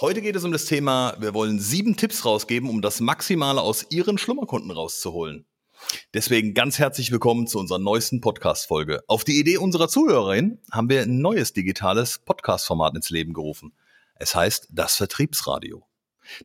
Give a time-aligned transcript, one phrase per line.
[0.00, 3.84] Heute geht es um das Thema, wir wollen sieben Tipps rausgeben, um das Maximale aus
[3.90, 5.44] Ihren Schlummerkunden rauszuholen.
[6.14, 9.02] Deswegen ganz herzlich willkommen zu unserer neuesten Podcast-Folge.
[9.08, 13.74] Auf die Idee unserer Zuhörerin haben wir ein neues digitales Podcast-Format ins Leben gerufen.
[14.14, 15.86] Es heißt das Vertriebsradio.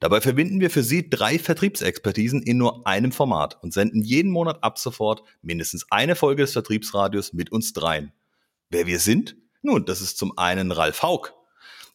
[0.02, 4.66] Dabei verbinden wir für Sie drei Vertriebsexpertisen in nur einem Format und senden jeden Monat
[4.66, 8.12] ab sofort mindestens eine Folge des Vertriebsradios mit uns dreien.
[8.70, 9.38] Wer wir sind?
[9.62, 11.32] Nun, das ist zum einen Ralf Haug.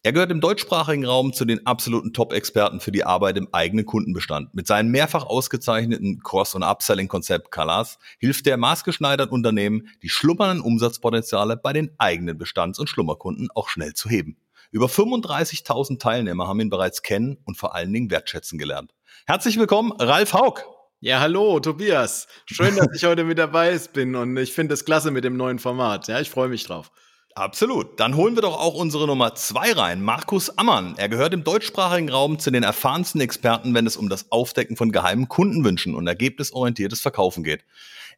[0.02, 4.54] Er gehört im deutschsprachigen Raum zu den absoluten Top-Experten für die Arbeit im eigenen Kundenbestand.
[4.54, 11.58] Mit seinem mehrfach ausgezeichneten Cross- und Upselling-Konzept Colors hilft der maßgeschneiderten Unternehmen, die schlummernden Umsatzpotenziale
[11.58, 14.38] bei den eigenen Bestands- und Schlummerkunden auch schnell zu heben.
[14.70, 18.94] Über 35.000 Teilnehmer haben ihn bereits kennen und vor allen Dingen wertschätzen gelernt.
[19.26, 20.62] Herzlich willkommen, Ralf Haug.
[21.00, 22.26] Ja, hallo, Tobias.
[22.46, 25.58] Schön, dass ich heute mit dabei bin und ich finde es klasse mit dem neuen
[25.58, 26.08] Format.
[26.08, 26.90] Ja, ich freue mich drauf.
[27.34, 28.00] Absolut.
[28.00, 30.02] Dann holen wir doch auch unsere Nummer zwei rein.
[30.02, 30.94] Markus Ammann.
[30.96, 34.90] Er gehört im deutschsprachigen Raum zu den erfahrensten Experten, wenn es um das Aufdecken von
[34.90, 37.64] geheimen Kundenwünschen und ergebnisorientiertes Verkaufen geht.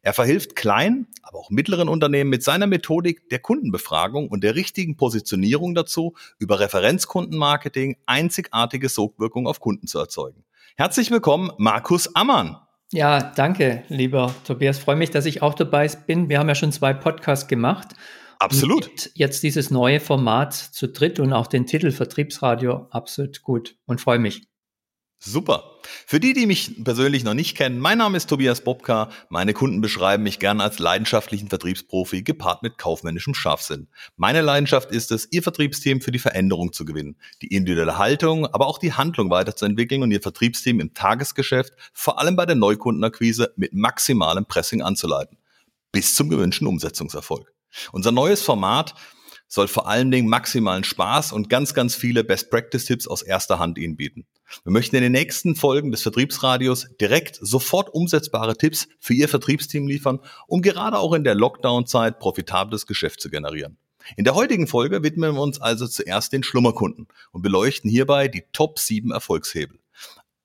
[0.01, 4.97] Er verhilft kleinen, aber auch mittleren Unternehmen mit seiner Methodik der Kundenbefragung und der richtigen
[4.97, 10.43] Positionierung dazu, über Referenzkundenmarketing einzigartige Sogwirkung auf Kunden zu erzeugen.
[10.75, 12.57] Herzlich willkommen, Markus Ammann.
[12.91, 14.79] Ja, danke, lieber Tobias.
[14.79, 16.29] Freue mich, dass ich auch dabei bin.
[16.29, 17.95] Wir haben ja schon zwei Podcasts gemacht
[18.39, 19.11] Absolut.
[19.13, 24.19] Jetzt dieses neue Format zu dritt und auch den Titel Vertriebsradio absolut gut und freue
[24.19, 24.43] mich.
[25.25, 25.79] Super.
[26.05, 29.09] Für die, die mich persönlich noch nicht kennen, mein Name ist Tobias Bobka.
[29.29, 33.87] Meine Kunden beschreiben mich gerne als leidenschaftlichen Vertriebsprofi, gepaart mit kaufmännischem Scharfsinn.
[34.17, 38.67] Meine Leidenschaft ist es, ihr Vertriebsteam für die Veränderung zu gewinnen, die individuelle Haltung, aber
[38.67, 43.73] auch die Handlung weiterzuentwickeln und ihr Vertriebsteam im Tagesgeschäft, vor allem bei der Neukundenakquise, mit
[43.73, 45.37] maximalem Pressing anzuleiten.
[45.93, 47.53] Bis zum gewünschten Umsetzungserfolg.
[47.91, 48.93] Unser neues Format
[49.47, 53.95] soll vor allen Dingen maximalen Spaß und ganz, ganz viele Best-Practice-Tipps aus erster Hand Ihnen
[53.95, 54.25] bieten.
[54.63, 59.87] Wir möchten in den nächsten Folgen des Vertriebsradios direkt sofort umsetzbare Tipps für Ihr Vertriebsteam
[59.87, 63.77] liefern, um gerade auch in der Lockdown-Zeit profitables Geschäft zu generieren.
[64.17, 68.43] In der heutigen Folge widmen wir uns also zuerst den Schlummerkunden und beleuchten hierbei die
[68.51, 69.79] Top 7 Erfolgshebel.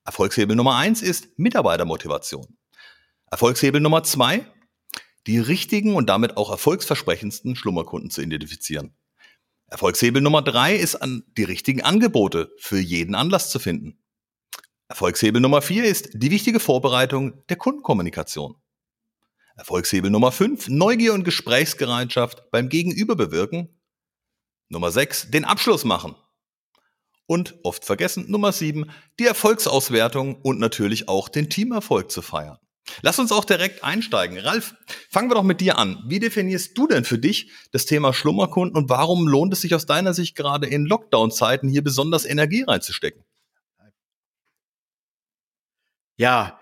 [0.05, 2.45] Erfolgshebel Nummer 1 ist Mitarbeitermotivation.
[3.29, 4.45] Erfolgshebel Nummer 2
[5.29, 8.95] die richtigen und damit auch erfolgsversprechendsten Schlummerkunden zu identifizieren.
[9.67, 14.01] Erfolgshebel Nummer drei ist an die richtigen Angebote für jeden Anlass zu finden.
[14.87, 18.55] Erfolgshebel Nummer vier ist die wichtige Vorbereitung der Kundenkommunikation.
[19.55, 23.79] Erfolgshebel Nummer fünf Neugier und Gesprächsbereitschaft beim Gegenüber bewirken.
[24.67, 26.15] Nummer sechs den Abschluss machen.
[27.27, 32.57] Und oft vergessen, Nummer sieben die Erfolgsauswertung und natürlich auch den Teamerfolg zu feiern.
[33.01, 34.37] Lass uns auch direkt einsteigen.
[34.39, 34.75] Ralf,
[35.09, 36.03] fangen wir doch mit dir an.
[36.07, 39.85] Wie definierst du denn für dich das Thema Schlummerkunden und warum lohnt es sich aus
[39.85, 43.23] deiner Sicht gerade in Lockdown-Zeiten hier besonders Energie reinzustecken?
[46.17, 46.59] Ja,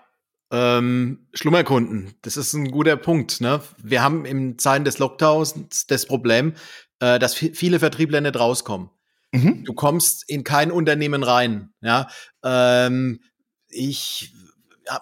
[0.50, 3.40] ähm, Schlummerkunden, das ist ein guter Punkt.
[3.40, 3.60] Ne?
[3.76, 6.54] Wir haben im Zeiten des Lockdowns das Problem,
[7.00, 8.90] äh, dass viele Vertriebler nicht rauskommen.
[9.32, 9.64] Mhm.
[9.64, 11.70] Du kommst in kein Unternehmen rein.
[11.82, 12.08] Ja,
[12.42, 13.20] ähm,
[13.68, 14.32] ich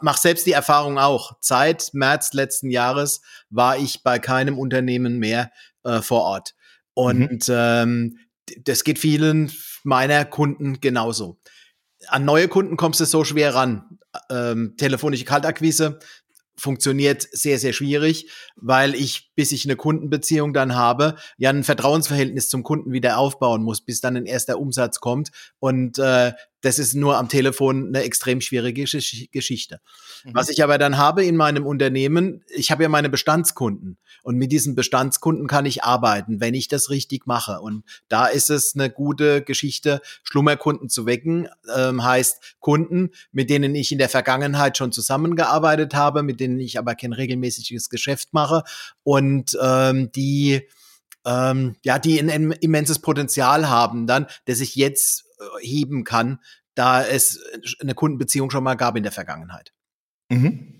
[0.00, 1.36] mache selbst die Erfahrung auch.
[1.40, 3.20] Seit März letzten Jahres
[3.50, 5.50] war ich bei keinem Unternehmen mehr
[5.84, 6.54] äh, vor Ort.
[6.94, 7.54] Und mhm.
[7.54, 8.18] ähm,
[8.64, 9.52] das geht vielen
[9.82, 11.38] meiner Kunden genauso.
[12.08, 13.98] An neue Kunden kommst du so schwer ran.
[14.30, 15.98] Ähm, telefonische Kaltakquise
[16.58, 22.48] funktioniert sehr, sehr schwierig, weil ich, bis ich eine Kundenbeziehung dann habe, ja ein Vertrauensverhältnis
[22.48, 25.30] zum Kunden wieder aufbauen muss, bis dann ein erster Umsatz kommt.
[25.58, 26.32] Und äh,
[26.66, 29.80] das ist nur am Telefon eine extrem schwierige Geschichte.
[30.24, 30.30] Mhm.
[30.34, 34.50] Was ich aber dann habe in meinem Unternehmen, ich habe ja meine Bestandskunden und mit
[34.50, 37.60] diesen Bestandskunden kann ich arbeiten, wenn ich das richtig mache.
[37.60, 43.76] Und da ist es eine gute Geschichte, Schlummerkunden zu wecken, ähm, heißt Kunden, mit denen
[43.76, 48.64] ich in der Vergangenheit schon zusammengearbeitet habe, mit denen ich aber kein regelmäßiges Geschäft mache
[49.04, 50.62] und ähm, die
[51.24, 55.25] ähm, ja, die ein immenses Potenzial haben dann, das ich jetzt
[55.60, 56.40] heben kann,
[56.74, 57.40] da es
[57.80, 59.72] eine Kundenbeziehung schon mal gab in der Vergangenheit.
[60.28, 60.76] Mhm.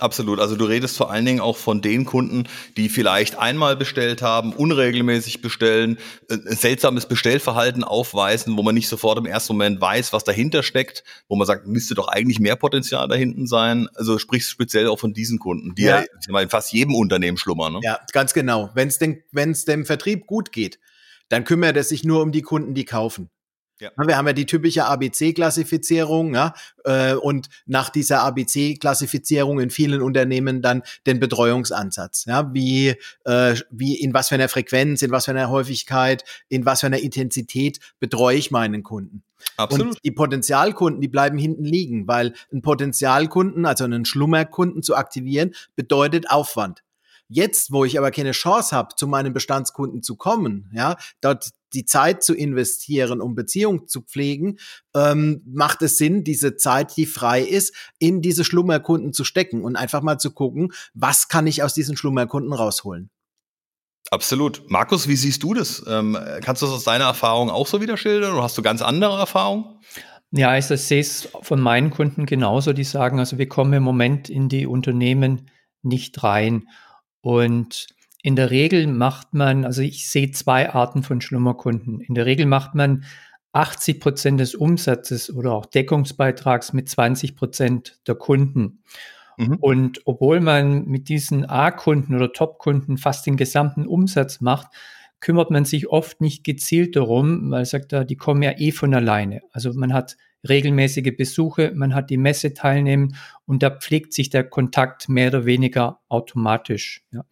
[0.00, 0.40] Absolut.
[0.40, 2.44] Also du redest vor allen Dingen auch von den Kunden,
[2.76, 5.98] die vielleicht einmal bestellt haben, unregelmäßig bestellen,
[6.28, 11.04] äh, seltsames Bestellverhalten aufweisen, wo man nicht sofort im ersten Moment weiß, was dahinter steckt,
[11.28, 13.88] wo man sagt, müsste doch eigentlich mehr Potenzial da hinten sein.
[13.94, 17.74] Also sprichst speziell auch von diesen Kunden, die ja, ja in fast jedem Unternehmen schlummern.
[17.74, 17.80] Ne?
[17.82, 18.70] Ja, ganz genau.
[18.74, 20.78] Wenn es dem Vertrieb gut geht,
[21.30, 23.30] dann kümmert er sich nur um die Kunden, die kaufen.
[23.80, 23.90] Ja.
[23.96, 26.52] Wir haben ja die typische ABC-Klassifizierung ja,
[26.84, 32.26] äh, und nach dieser ABC-Klassifizierung in vielen Unternehmen dann den Betreuungsansatz.
[32.26, 32.94] Ja, wie,
[33.24, 36.86] äh, wie in was für einer Frequenz, in was für einer Häufigkeit, in was für
[36.86, 39.22] einer Intensität betreue ich meinen Kunden.
[39.56, 39.86] Absolut.
[39.86, 45.54] Und die Potenzialkunden, die bleiben hinten liegen, weil ein Potenzialkunden, also einen Schlummerkunden zu aktivieren,
[45.74, 46.82] bedeutet Aufwand.
[47.32, 51.84] Jetzt, wo ich aber keine Chance habe, zu meinen Bestandskunden zu kommen, ja, dort die
[51.84, 54.58] Zeit zu investieren, um Beziehung zu pflegen,
[54.96, 59.76] ähm, macht es Sinn, diese Zeit, die frei ist, in diese Schlummerkunden zu stecken und
[59.76, 63.10] einfach mal zu gucken, was kann ich aus diesen Schlummerkunden rausholen.
[64.10, 64.68] Absolut.
[64.68, 65.84] Markus, wie siehst du das?
[65.86, 68.82] Ähm, kannst du das aus deiner Erfahrung auch so wieder schildern oder hast du ganz
[68.82, 69.78] andere Erfahrungen?
[70.32, 74.28] Ja, ich sehe es von meinen Kunden genauso, die sagen, also wir kommen im Moment
[74.28, 75.50] in die Unternehmen
[75.82, 76.68] nicht rein.
[77.20, 77.88] Und
[78.22, 82.00] in der Regel macht man, also ich sehe zwei Arten von Schlummerkunden.
[82.00, 83.04] In der Regel macht man
[83.52, 88.82] 80 Prozent des Umsatzes oder auch Deckungsbeitrags mit 20 Prozent der Kunden.
[89.36, 89.56] Mhm.
[89.60, 94.68] Und obwohl man mit diesen A-Kunden oder Top-Kunden fast den gesamten Umsatz macht,
[95.20, 98.94] kümmert man sich oft nicht gezielt darum, weil sagt er, die kommen ja eh von
[98.94, 99.40] alleine.
[99.52, 100.16] Also man hat
[100.48, 103.16] regelmäßige Besuche, man hat die Messe teilnehmen
[103.46, 107.04] und da pflegt sich der Kontakt mehr oder weniger automatisch.
[107.12, 107.24] Ja.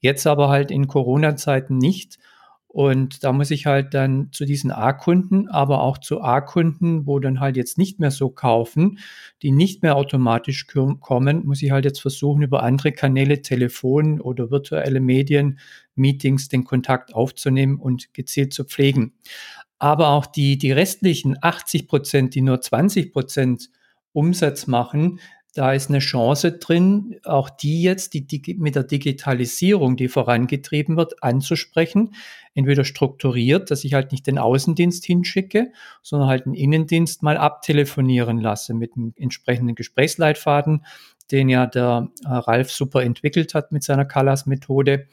[0.00, 2.18] Jetzt aber halt in Corona-Zeiten nicht.
[2.72, 7.40] Und da muss ich halt dann zu diesen A-Kunden, aber auch zu A-Kunden, wo dann
[7.40, 9.00] halt jetzt nicht mehr so kaufen,
[9.42, 14.52] die nicht mehr automatisch kommen, muss ich halt jetzt versuchen, über andere Kanäle, Telefon oder
[14.52, 15.58] virtuelle Medien,
[15.96, 19.14] Meetings den Kontakt aufzunehmen und gezielt zu pflegen.
[19.80, 23.70] Aber auch die, die restlichen 80 Prozent, die nur 20 Prozent
[24.12, 25.18] Umsatz machen,
[25.54, 30.96] da ist eine Chance drin, auch die jetzt die, die, mit der Digitalisierung, die vorangetrieben
[30.96, 32.14] wird, anzusprechen.
[32.54, 35.72] Entweder strukturiert, dass ich halt nicht den Außendienst hinschicke,
[36.02, 40.84] sondern halt den Innendienst mal abtelefonieren lasse mit einem entsprechenden Gesprächsleitfaden,
[41.32, 45.06] den ja der äh, Ralf super entwickelt hat mit seiner Callas-Methode.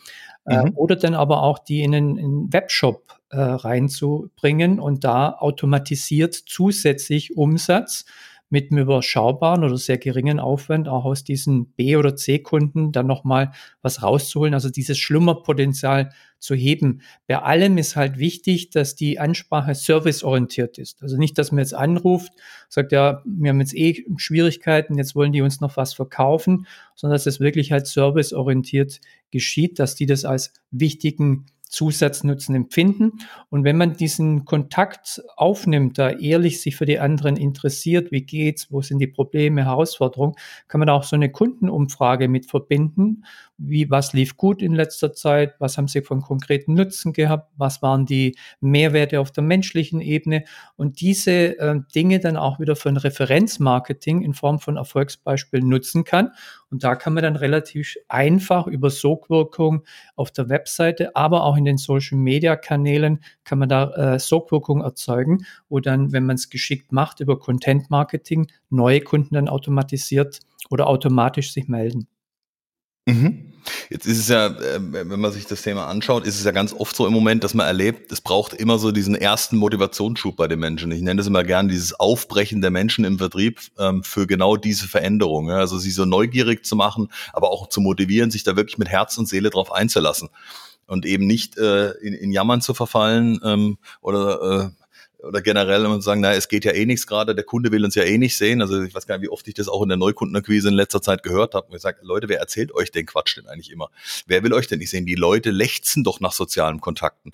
[0.46, 0.72] Äh, mhm.
[0.76, 8.06] oder dann aber auch die in einen Webshop äh, reinzubringen und da automatisiert zusätzlich Umsatz
[8.50, 13.52] mit einem überschaubaren oder sehr geringen Aufwand auch aus diesen B- oder C-Kunden dann nochmal
[13.82, 17.02] was rauszuholen, also dieses Schlummerpotenzial zu heben.
[17.28, 21.02] Bei allem ist halt wichtig, dass die Ansprache serviceorientiert ist.
[21.02, 22.32] Also nicht, dass man jetzt anruft,
[22.70, 27.16] sagt ja, wir haben jetzt eh Schwierigkeiten, jetzt wollen die uns noch was verkaufen, sondern
[27.16, 29.02] dass es wirklich halt serviceorientiert
[29.32, 33.20] geschieht, dass die das als wichtigen Zusatznutzen empfinden.
[33.50, 38.72] Und wenn man diesen Kontakt aufnimmt, da ehrlich sich für die anderen interessiert, wie geht's,
[38.72, 40.36] wo sind die Probleme, Herausforderungen,
[40.68, 43.26] kann man auch so eine Kundenumfrage mit verbinden.
[43.60, 45.56] Wie, was lief gut in letzter Zeit?
[45.60, 47.52] Was haben Sie von konkreten Nutzen gehabt?
[47.58, 50.44] Was waren die Mehrwerte auf der menschlichen Ebene?
[50.76, 56.04] Und diese äh, Dinge dann auch wieder für ein Referenzmarketing in Form von Erfolgsbeispielen nutzen
[56.04, 56.34] kann.
[56.70, 59.84] Und da kann man dann relativ einfach über Sogwirkung
[60.16, 64.82] auf der Webseite, aber auch in den Social Media Kanälen kann man da äh, Sogwirkung
[64.82, 70.42] erzeugen, wo dann, wenn man es geschickt macht, über Content Marketing neue Kunden dann automatisiert
[70.70, 72.08] oder automatisch sich melden.
[73.08, 73.47] Mhm.
[73.90, 76.74] Jetzt ist es ja, äh, wenn man sich das Thema anschaut, ist es ja ganz
[76.74, 80.48] oft so im Moment, dass man erlebt, es braucht immer so diesen ersten Motivationsschub bei
[80.48, 80.92] den Menschen.
[80.92, 84.88] Ich nenne das immer gern dieses Aufbrechen der Menschen im Vertrieb ähm, für genau diese
[84.88, 85.52] Veränderung.
[85.52, 89.18] Also sie so neugierig zu machen, aber auch zu motivieren, sich da wirklich mit Herz
[89.18, 90.30] und Seele drauf einzulassen
[90.88, 94.87] und eben nicht äh, in, in Jammern zu verfallen ähm, oder äh,
[95.28, 97.96] oder generell und sagen, na, es geht ja eh nichts gerade, der Kunde will uns
[97.96, 98.62] ja eh nicht sehen.
[98.62, 101.02] Also ich weiß gar nicht, wie oft ich das auch in der Neukundenakquise in letzter
[101.02, 101.68] Zeit gehört habe.
[101.68, 103.90] Und ich sage, Leute, wer erzählt euch den Quatsch denn eigentlich immer?
[104.26, 105.06] Wer will euch denn nicht sehen?
[105.06, 107.34] Die Leute lechzen doch nach sozialen Kontakten.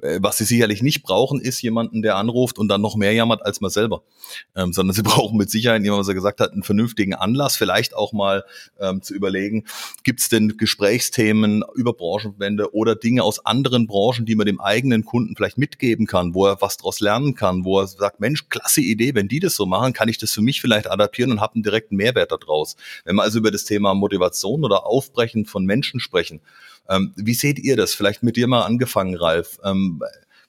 [0.00, 3.44] Äh, was sie sicherlich nicht brauchen, ist jemanden, der anruft und dann noch mehr jammert
[3.44, 4.02] als man selber.
[4.56, 7.94] Ähm, sondern sie brauchen mit Sicherheit, wie man so gesagt hat, einen vernünftigen Anlass, vielleicht
[7.94, 8.44] auch mal
[8.80, 9.64] ähm, zu überlegen,
[10.04, 15.04] gibt es denn Gesprächsthemen über Branchenwände oder Dinge aus anderen Branchen, die man dem eigenen
[15.04, 18.80] Kunden vielleicht mitgeben kann, wo er was daraus lernen kann, wo er sagt, Mensch, klasse
[18.80, 21.54] Idee, wenn die das so machen, kann ich das für mich vielleicht adaptieren und habe
[21.54, 22.76] einen direkten Mehrwert daraus.
[23.04, 26.40] Wenn wir also über das Thema Motivation oder Aufbrechen von Menschen sprechen,
[26.88, 27.94] ähm, wie seht ihr das?
[27.94, 29.58] Vielleicht mit dir mal angefangen, Ralf.
[29.64, 30.02] Ähm,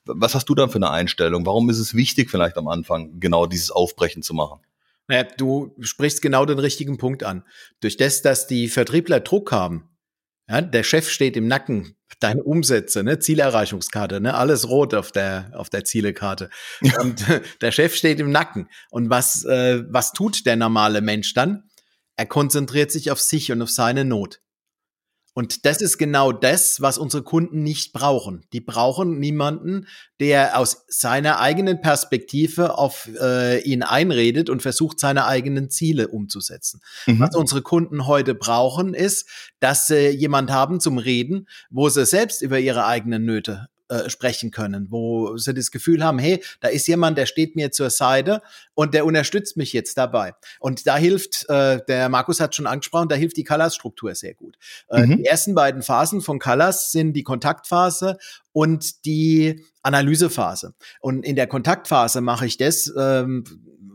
[0.05, 1.45] was hast du da für eine Einstellung?
[1.45, 4.59] Warum ist es wichtig, vielleicht am Anfang genau dieses Aufbrechen zu machen?
[5.07, 7.43] Naja, du sprichst genau den richtigen Punkt an.
[7.81, 9.89] Durch das, dass die Vertriebler Druck haben,
[10.47, 15.51] ja, der Chef steht im Nacken, deine Umsätze, ne, Zielerreichungskarte, ne, alles rot auf der
[15.53, 16.49] auf der Zielekarte.
[16.81, 16.99] Ja.
[17.01, 17.25] Und
[17.61, 18.67] der Chef steht im Nacken.
[18.89, 21.69] Und was äh, was tut der normale Mensch dann?
[22.15, 24.41] Er konzentriert sich auf sich und auf seine Not.
[25.39, 28.43] Und das ist genau das, was unsere Kunden nicht brauchen.
[28.51, 29.87] Die brauchen niemanden,
[30.19, 36.81] der aus seiner eigenen Perspektive auf äh, ihn einredet und versucht, seine eigenen Ziele umzusetzen.
[37.05, 37.21] Mhm.
[37.21, 39.29] Was unsere Kunden heute brauchen, ist,
[39.61, 44.51] dass sie jemand haben zum Reden, wo sie selbst über ihre eigenen Nöte äh, sprechen
[44.51, 48.41] können, wo sie das Gefühl haben, hey, da ist jemand, der steht mir zur Seite
[48.75, 50.35] und der unterstützt mich jetzt dabei.
[50.59, 54.57] Und da hilft, äh, der Markus hat schon angesprochen, da hilft die Callas-Struktur sehr gut.
[54.89, 55.17] Äh, mhm.
[55.17, 58.17] Die ersten beiden Phasen von Callas sind die Kontaktphase
[58.51, 60.73] und die Analysephase.
[61.01, 63.43] Und in der Kontaktphase mache ich das, ähm,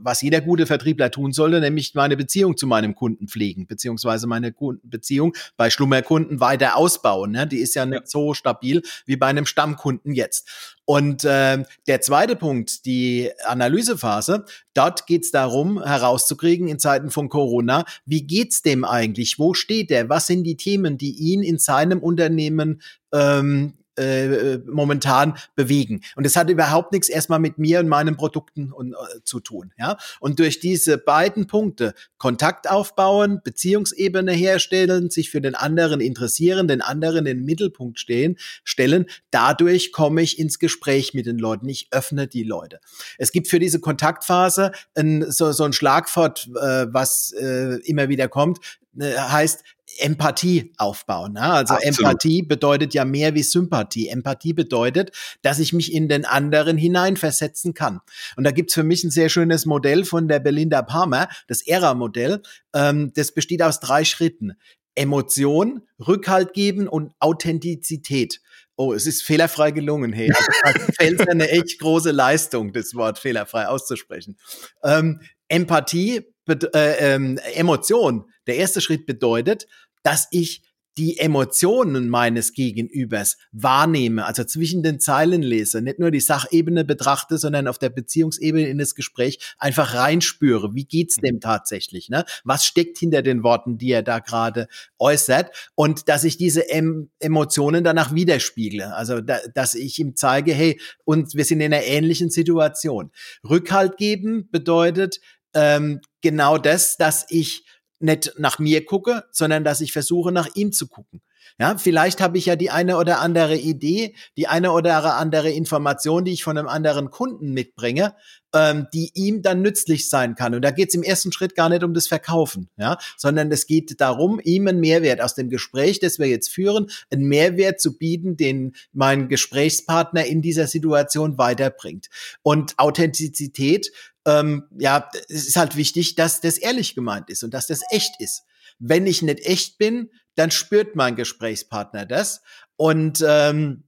[0.05, 4.55] was jeder gute Vertriebler tun sollte, nämlich meine Beziehung zu meinem Kunden pflegen, beziehungsweise meine
[4.83, 7.33] Beziehung bei Schlummerkunden weiter ausbauen.
[7.33, 7.47] Ne?
[7.47, 10.77] Die ist ja nicht so stabil wie bei einem Stammkunden jetzt.
[10.85, 14.45] Und äh, der zweite Punkt, die Analysephase,
[14.75, 19.39] dort geht es darum, herauszukriegen in Zeiten von Corona, wie geht's dem eigentlich?
[19.39, 20.11] Wo steht er?
[20.11, 22.83] Was sind die Themen, die ihn in seinem Unternehmen
[23.13, 26.03] ähm, äh, momentan bewegen.
[26.17, 29.73] Und es hat überhaupt nichts erstmal mit mir und meinen Produkten und, äh, zu tun.
[29.79, 29.97] Ja?
[30.21, 36.81] Und durch diese beiden Punkte, Kontakt aufbauen, Beziehungsebene herstellen, sich für den anderen interessieren, den
[36.81, 41.69] anderen in den Mittelpunkt stehen, stellen, dadurch komme ich ins Gespräch mit den Leuten.
[41.69, 42.81] Ich öffne die Leute.
[43.19, 48.29] Es gibt für diese Kontaktphase ein, so, so ein Schlagwort, äh, was äh, immer wieder
[48.29, 49.65] kommt, äh, heißt
[49.99, 51.35] Empathie aufbauen.
[51.35, 51.43] Ne?
[51.43, 51.99] Also Absolut.
[51.99, 54.09] Empathie bedeutet ja mehr wie Sympathie.
[54.09, 58.01] Empathie bedeutet, dass ich mich in den anderen hineinversetzen kann.
[58.37, 62.43] Und da gibt's für mich ein sehr schönes Modell von der Belinda Palmer, das ERA-Modell.
[62.75, 64.55] Ähm, das besteht aus drei Schritten.
[64.97, 68.41] Emotion, Rückhalt geben und Authentizität.
[68.77, 70.33] Oh, es ist fehlerfrei gelungen, hey.
[70.63, 74.37] Also, fällt eine echt große Leistung, das Wort fehlerfrei auszusprechen.
[74.83, 79.67] Ähm, Empathie äh, ähm, Emotion, der erste Schritt bedeutet,
[80.03, 80.63] dass ich
[80.97, 87.39] die Emotionen meines Gegenübers wahrnehme, also zwischen den Zeilen lese, nicht nur die Sachebene betrachte,
[87.39, 90.75] sondern auf der Beziehungsebene in das Gespräch einfach reinspüre.
[90.75, 92.11] Wie geht's dem tatsächlich?
[92.11, 92.25] Ne?
[92.45, 95.51] Was steckt hinter den Worten, die er da gerade äußert?
[95.75, 98.95] Und dass ich diese em Emotionen danach widerspiegle.
[98.95, 103.11] Also, da, dass ich ihm zeige, hey, und wir sind in einer ähnlichen Situation.
[103.49, 105.21] Rückhalt geben bedeutet,
[105.55, 107.65] ähm, genau das, dass ich
[108.01, 111.23] nicht nach mir gucke, sondern dass ich versuche, nach ihm zu gucken.
[111.59, 116.25] Ja, vielleicht habe ich ja die eine oder andere Idee, die eine oder andere Information,
[116.25, 118.17] die ich von einem anderen Kunden mitbringe,
[118.53, 120.57] ähm, die ihm dann nützlich sein kann.
[120.57, 123.69] Und da geht es im ersten Schritt gar nicht um das Verkaufen, ja, sondern es
[123.69, 127.97] geht darum, ihm einen Mehrwert aus dem Gespräch, das wir jetzt führen, einen Mehrwert zu
[127.97, 132.09] bieten, den mein Gesprächspartner in dieser Situation weiterbringt.
[132.43, 133.93] Und Authentizität
[134.27, 138.21] ähm, ja, es ist halt wichtig, dass das ehrlich gemeint ist und dass das echt
[138.21, 138.43] ist.
[138.79, 142.43] Wenn ich nicht echt bin, dann spürt mein Gesprächspartner das
[142.77, 143.85] und ähm,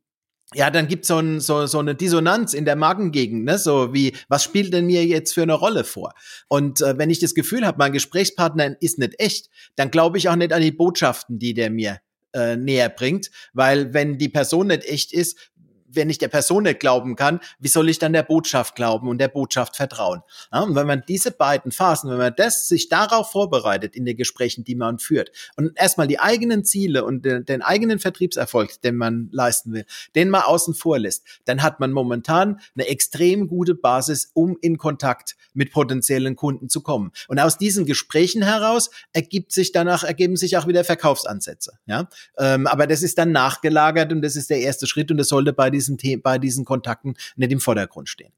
[0.55, 3.59] ja, dann gibt's so, ein, so, so eine Dissonanz in der Magengegend, ne?
[3.59, 6.15] so wie, was spielt denn mir jetzt für eine Rolle vor?
[6.49, 10.29] Und äh, wenn ich das Gefühl habe, mein Gesprächspartner ist nicht echt, dann glaube ich
[10.29, 12.01] auch nicht an die Botschaften, die der mir
[12.33, 15.51] äh, näher bringt, weil wenn die Person nicht echt ist,
[15.97, 19.19] wenn ich der Person nicht glauben kann, wie soll ich dann der Botschaft glauben und
[19.19, 20.21] der Botschaft vertrauen?
[20.53, 24.17] Ja, und wenn man diese beiden Phasen, wenn man das sich darauf vorbereitet in den
[24.17, 28.97] Gesprächen, die man führt und erstmal die eigenen Ziele und den, den eigenen Vertriebserfolg, den
[28.97, 29.85] man leisten will,
[30.15, 34.79] den mal außen vor lässt, dann hat man momentan eine extrem gute Basis, um in
[34.79, 37.13] Kontakt mit potenziellen Kunden zu kommen.
[37.29, 41.79] Und aus diesen Gesprächen heraus ergibt sich danach, ergeben sich auch wieder Verkaufsansätze.
[41.87, 45.29] Ja, ähm, aber das ist dann nachgelagert und das ist der erste Schritt und das
[45.29, 48.33] sollte bei diesen diesen, bei diesen Kontakten nicht im Vordergrund stehen.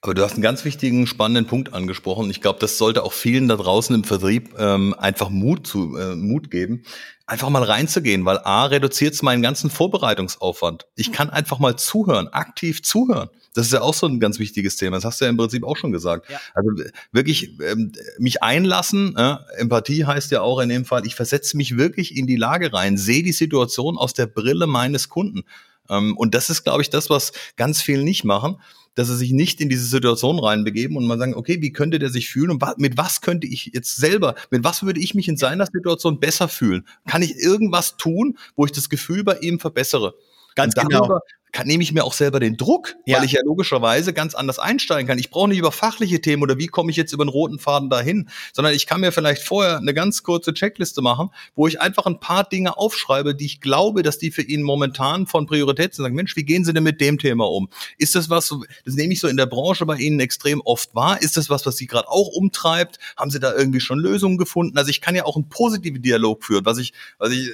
[0.00, 2.30] Aber du hast einen ganz wichtigen, spannenden Punkt angesprochen.
[2.30, 6.14] Ich glaube, das sollte auch vielen da draußen im Vertrieb ähm, einfach Mut zu äh,
[6.14, 6.84] Mut geben,
[7.26, 10.86] einfach mal reinzugehen, weil a reduziert es meinen ganzen Vorbereitungsaufwand.
[10.94, 13.30] Ich kann einfach mal zuhören, aktiv zuhören.
[13.54, 14.98] Das ist ja auch so ein ganz wichtiges Thema.
[14.98, 16.30] Das hast du ja im Prinzip auch schon gesagt.
[16.30, 16.38] Ja.
[16.54, 16.70] Also
[17.10, 19.16] wirklich ähm, mich einlassen.
[19.16, 22.72] Äh, Empathie heißt ja auch in dem Fall, ich versetze mich wirklich in die Lage
[22.72, 25.42] rein, sehe die Situation aus der Brille meines Kunden.
[25.90, 28.56] Ähm, und das ist, glaube ich, das, was ganz viele nicht machen,
[28.94, 32.08] dass sie sich nicht in diese Situation reinbegeben und mal sagen, okay, wie könnte der
[32.08, 35.36] sich fühlen und mit was könnte ich jetzt selber, mit was würde ich mich in
[35.36, 36.86] seiner Situation besser fühlen?
[37.06, 40.14] Kann ich irgendwas tun, wo ich das Gefühl bei ihm verbessere?
[40.54, 41.20] Ganz genau
[41.56, 43.16] kann, nehme ich mir auch selber den Druck, ja.
[43.16, 45.18] weil ich ja logischerweise ganz anders einsteigen kann.
[45.18, 47.88] Ich brauche nicht über fachliche Themen oder wie komme ich jetzt über den roten Faden
[47.88, 52.04] dahin, sondern ich kann mir vielleicht vorher eine ganz kurze Checkliste machen, wo ich einfach
[52.04, 56.04] ein paar Dinge aufschreibe, die ich glaube, dass die für ihn momentan von Priorität sind.
[56.04, 57.70] Sagen, Mensch, wie gehen Sie denn mit dem Thema um?
[57.96, 61.22] Ist das was, das nehme ich so in der Branche bei Ihnen extrem oft wahr?
[61.22, 62.98] Ist das was, was Sie gerade auch umtreibt?
[63.16, 64.76] Haben Sie da irgendwie schon Lösungen gefunden?
[64.76, 67.50] Also ich kann ja auch einen positiven Dialog führen, was ich, was ich,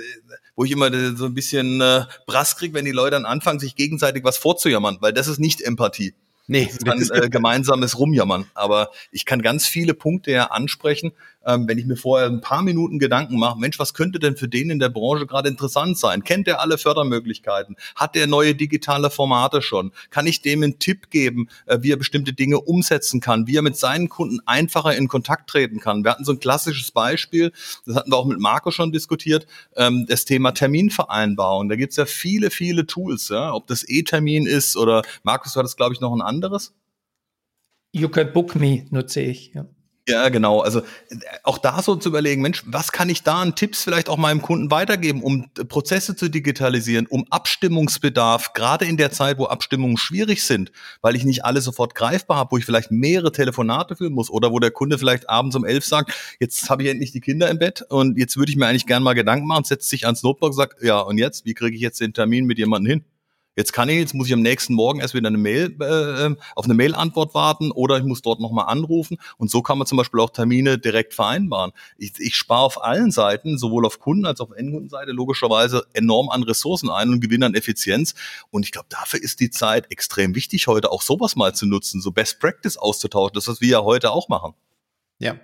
[0.63, 3.75] wo ich immer so ein bisschen äh, Brass kriege, wenn die Leute dann anfangen, sich
[3.75, 6.15] gegenseitig was vorzujammern, weil das ist nicht Empathie.
[6.47, 6.67] Nee.
[6.85, 8.47] Das ist dann äh, gemeinsames Rumjammern.
[8.55, 11.13] Aber ich kann ganz viele Punkte ja ansprechen,
[11.47, 14.49] ähm, wenn ich mir vorher ein paar Minuten Gedanken mache, Mensch, was könnte denn für
[14.49, 16.25] den in der Branche gerade interessant sein?
[16.25, 17.77] Kennt er alle Fördermöglichkeiten?
[17.97, 19.93] Hat er neue digitale Formate schon?
[20.11, 23.63] Kann ich dem einen Tipp geben, äh, wie er bestimmte Dinge umsetzen kann, wie er
[23.63, 26.05] mit seinen Kunden einfacher in Kontakt treten kann?
[26.05, 27.53] Wir hatten so ein klassisches Beispiel,
[27.87, 29.47] das hatten wir auch mit Marco schon diskutiert,
[29.77, 31.69] ähm, das Thema Terminvereinbarung.
[31.69, 33.53] Da gibt's ja viele, viele Tools, ja?
[33.53, 36.75] ob das E-Termin ist oder Markus war das, glaube ich, noch ein anderes.
[37.93, 39.67] You can book me nutze ich, ja.
[40.09, 40.61] Ja, genau.
[40.61, 44.09] Also äh, auch da so zu überlegen, Mensch, was kann ich da an Tipps vielleicht
[44.09, 49.45] auch meinem Kunden weitergeben, um Prozesse zu digitalisieren, um Abstimmungsbedarf, gerade in der Zeit, wo
[49.45, 50.73] Abstimmungen schwierig sind,
[51.03, 54.51] weil ich nicht alle sofort greifbar habe, wo ich vielleicht mehrere Telefonate führen muss oder
[54.51, 57.61] wo der Kunde vielleicht abends um elf sagt, jetzt habe ich endlich die Kinder im
[57.61, 60.51] Bett und jetzt würde ich mir eigentlich gern mal Gedanken machen, setzt sich ans Notebook
[60.51, 63.05] und sagt, ja, und jetzt, wie kriege ich jetzt den Termin mit jemandem hin?
[63.55, 66.39] Jetzt kann ich, jetzt muss ich am nächsten Morgen erst wieder eine Mail, äh, ähm,
[66.57, 69.19] auf eine Mail-Antwort warten oder ich muss dort nochmal anrufen.
[69.37, 71.73] Und so kann man zum Beispiel auch Termine direkt vereinbaren.
[71.99, 76.31] Ich, ich spare auf allen Seiten, sowohl auf Kunden- als auch auf Endkundenseite, logischerweise enorm
[76.31, 78.15] an Ressourcen ein und gewinne an Effizienz.
[78.51, 82.01] Und ich glaube, dafür ist die Zeit extrem wichtig, heute auch sowas mal zu nutzen,
[82.01, 83.35] so Best Practice auszutauschen.
[83.35, 84.55] Das, was wir ja heute auch machen.
[85.19, 85.37] Ja.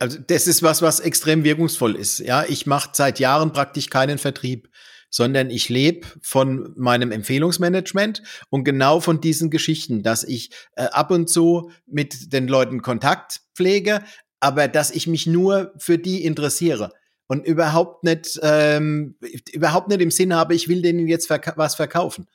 [0.00, 2.18] Also das ist was, was extrem wirkungsvoll ist.
[2.18, 4.68] Ja, ich mache seit Jahren praktisch keinen Vertrieb
[5.14, 11.12] sondern ich lebe von meinem Empfehlungsmanagement und genau von diesen Geschichten, dass ich äh, ab
[11.12, 14.02] und zu mit den Leuten Kontakt pflege,
[14.40, 16.90] aber dass ich mich nur für die interessiere
[17.28, 19.14] und überhaupt nicht, ähm,
[19.52, 22.26] überhaupt nicht im Sinn habe, ich will denen jetzt verka was verkaufen.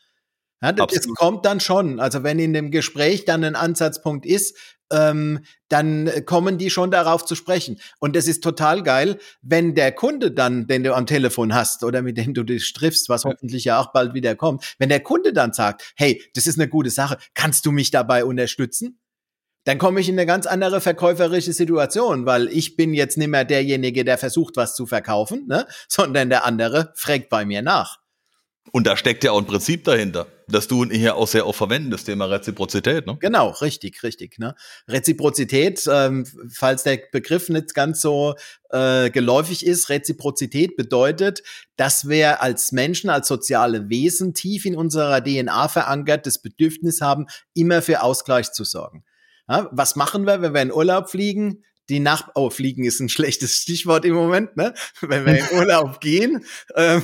[0.61, 1.17] Ja, das Absolut.
[1.17, 1.99] kommt dann schon.
[1.99, 4.57] Also wenn in dem Gespräch dann ein Ansatzpunkt ist,
[4.91, 7.79] ähm, dann kommen die schon darauf zu sprechen.
[7.99, 12.01] Und das ist total geil, wenn der Kunde dann, den du am Telefon hast oder
[12.01, 15.33] mit dem du dich triffst, was hoffentlich ja auch bald wieder kommt, wenn der Kunde
[15.33, 18.99] dann sagt, hey, das ist eine gute Sache, kannst du mich dabei unterstützen?
[19.65, 23.45] Dann komme ich in eine ganz andere verkäuferische Situation, weil ich bin jetzt nicht mehr
[23.45, 25.67] derjenige, der versucht, was zu verkaufen, ne?
[25.87, 27.98] sondern der andere fragt bei mir nach.
[28.71, 31.57] Und da steckt ja auch ein Prinzip dahinter, dass du ihn hier auch sehr oft
[31.57, 33.07] verwenden, das Thema Reziprozität.
[33.07, 33.17] Ne?
[33.19, 34.39] Genau, richtig, richtig.
[34.39, 34.55] Ne?
[34.87, 38.35] Reziprozität, ähm, falls der Begriff nicht ganz so
[38.69, 41.43] äh, geläufig ist, Reziprozität bedeutet,
[41.77, 47.27] dass wir als Menschen, als soziale Wesen tief in unserer DNA verankert das Bedürfnis haben,
[47.53, 49.03] immer für Ausgleich zu sorgen.
[49.47, 51.63] Ja, was machen wir, wenn wir in Urlaub fliegen?
[51.89, 54.73] Die Nach oh, fliegen ist ein schlechtes Stichwort im Moment, ne?
[55.01, 57.03] Wenn wir in Urlaub gehen, ähm,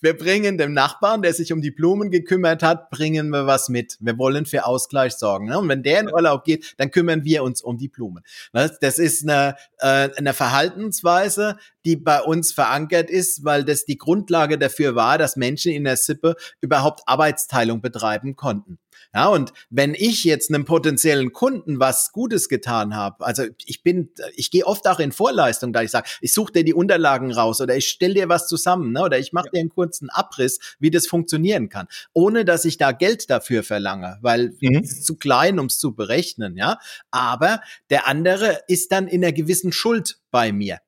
[0.00, 3.96] wir bringen dem Nachbarn, der sich um die Blumen gekümmert hat, bringen wir was mit.
[4.00, 5.46] Wir wollen für Ausgleich sorgen.
[5.46, 5.58] Ne?
[5.58, 8.22] Und wenn der in Urlaub geht, dann kümmern wir uns um die Blumen.
[8.52, 8.70] Ne?
[8.80, 14.58] Das ist eine, äh, eine Verhaltensweise, die bei uns verankert ist, weil das die Grundlage
[14.58, 18.78] dafür war, dass Menschen in der Sippe überhaupt Arbeitsteilung betreiben konnten.
[19.14, 24.10] Ja, und wenn ich jetzt einem potenziellen Kunden was Gutes getan habe, also ich bin,
[24.34, 27.60] ich gehe oft auch in Vorleistung, da ich sage, ich suche dir die Unterlagen raus
[27.60, 29.52] oder ich stelle dir was zusammen, ne, oder ich mache ja.
[29.52, 34.18] dir einen kurzen Abriss, wie das funktionieren kann, ohne dass ich da Geld dafür verlange,
[34.22, 34.80] weil mhm.
[34.82, 36.78] es ist zu klein, um es zu berechnen, ja.
[37.10, 40.78] Aber der andere ist dann in einer gewissen Schuld bei mir.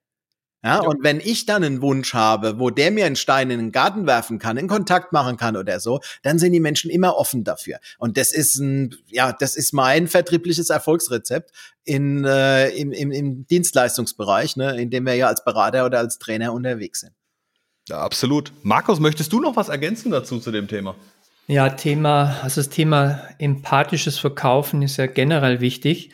[0.64, 3.58] Ja, ja, und wenn ich dann einen Wunsch habe, wo der mir einen Stein in
[3.58, 7.16] den Garten werfen kann, in Kontakt machen kann oder so, dann sind die Menschen immer
[7.16, 7.80] offen dafür.
[7.98, 11.50] Und das ist ein, ja, das ist mein vertriebliches Erfolgsrezept
[11.84, 16.18] in, äh, im, im, im Dienstleistungsbereich, ne, in dem wir ja als Berater oder als
[16.18, 17.12] Trainer unterwegs sind.
[17.90, 18.50] Ja, absolut.
[18.62, 20.94] Markus, möchtest du noch was ergänzen dazu zu dem Thema?
[21.46, 26.10] Ja, Thema, also das Thema empathisches Verkaufen ist ja generell wichtig.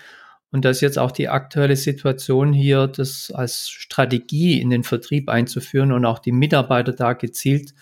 [0.53, 5.93] Und dass jetzt auch die aktuelle Situation hier, das als Strategie in den Vertrieb einzuführen
[5.93, 7.75] und auch die Mitarbeiter da gezielt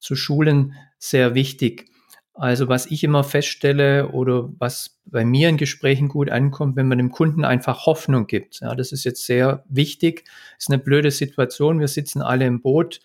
[0.00, 1.88] zu schulen, sehr wichtig.
[2.34, 6.98] Also was ich immer feststelle oder was bei mir in Gesprächen gut ankommt, wenn man
[6.98, 8.60] dem Kunden einfach Hoffnung gibt.
[8.60, 10.24] Ja, das ist jetzt sehr wichtig.
[10.58, 11.80] Ist eine blöde Situation.
[11.80, 13.00] Wir sitzen alle im Boot.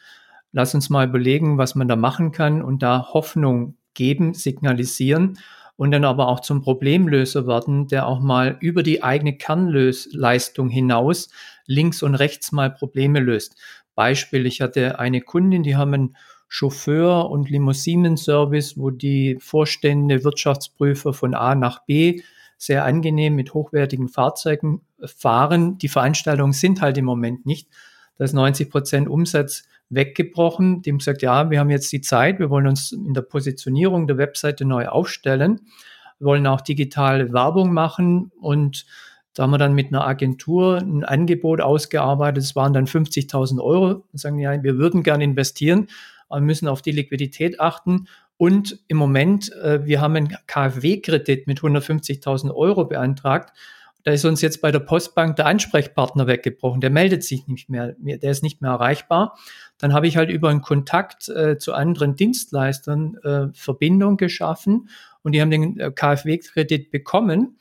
[0.51, 5.37] Lass uns mal überlegen, was man da machen kann und da Hoffnung geben, signalisieren
[5.77, 11.29] und dann aber auch zum Problemlöser werden, der auch mal über die eigene Kernleistung hinaus
[11.65, 13.55] links und rechts mal Probleme löst.
[13.95, 21.13] Beispiel, ich hatte eine Kundin, die haben ein Chauffeur- und Limousinenservice, wo die Vorstände, Wirtschaftsprüfer
[21.13, 22.21] von A nach B
[22.57, 25.77] sehr angenehm mit hochwertigen Fahrzeugen fahren.
[25.77, 27.69] Die Veranstaltungen sind halt im Moment nicht.
[28.17, 30.81] Da ist 90 Prozent Umsatz weggebrochen.
[30.81, 34.17] Dem gesagt, ja, wir haben jetzt die Zeit, wir wollen uns in der Positionierung der
[34.17, 35.61] Webseite neu aufstellen,
[36.17, 38.85] wir wollen auch digitale Werbung machen und
[39.33, 42.43] da haben wir dann mit einer Agentur ein Angebot ausgearbeitet.
[42.43, 44.03] Es waren dann 50.000 Euro.
[44.11, 45.87] Und sagen, ja, wir würden gerne investieren,
[46.27, 48.07] aber müssen auf die Liquidität achten.
[48.35, 53.55] Und im Moment, äh, wir haben einen KfW-Kredit mit 150.000 Euro beantragt.
[54.03, 56.81] Da ist uns jetzt bei der Postbank der Ansprechpartner weggebrochen.
[56.81, 59.37] Der meldet sich nicht mehr, der ist nicht mehr erreichbar.
[59.77, 64.89] Dann habe ich halt über einen Kontakt äh, zu anderen Dienstleistern äh, Verbindung geschaffen
[65.23, 67.57] und die haben den äh, KfW-Kredit bekommen.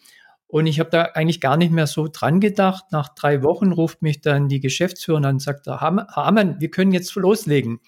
[0.46, 2.87] Und ich habe da eigentlich gar nicht mehr so dran gedacht.
[2.90, 7.14] Nach drei Wochen ruft mich dann die Geschäftsführerin an und sagt, Hamann, wir können jetzt
[7.14, 7.79] loslegen.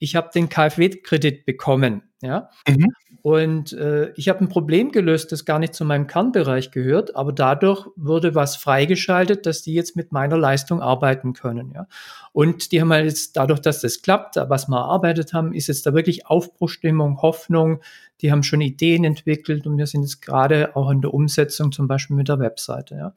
[0.00, 2.02] Ich habe den KfW-Kredit bekommen.
[2.20, 2.50] Ja?
[2.66, 2.88] Mhm.
[3.22, 7.32] Und äh, ich habe ein Problem gelöst, das gar nicht zu meinem Kernbereich gehört, aber
[7.32, 11.72] dadurch wurde was freigeschaltet, dass die jetzt mit meiner Leistung arbeiten können.
[11.74, 11.86] Ja?
[12.32, 15.84] Und die haben halt jetzt dadurch, dass das klappt, was wir erarbeitet haben, ist jetzt
[15.84, 17.80] da wirklich Aufbruchstimmung, Hoffnung.
[18.22, 21.88] Die haben schon Ideen entwickelt und wir sind jetzt gerade auch in der Umsetzung, zum
[21.88, 22.94] Beispiel mit der Webseite.
[22.94, 23.12] Ja?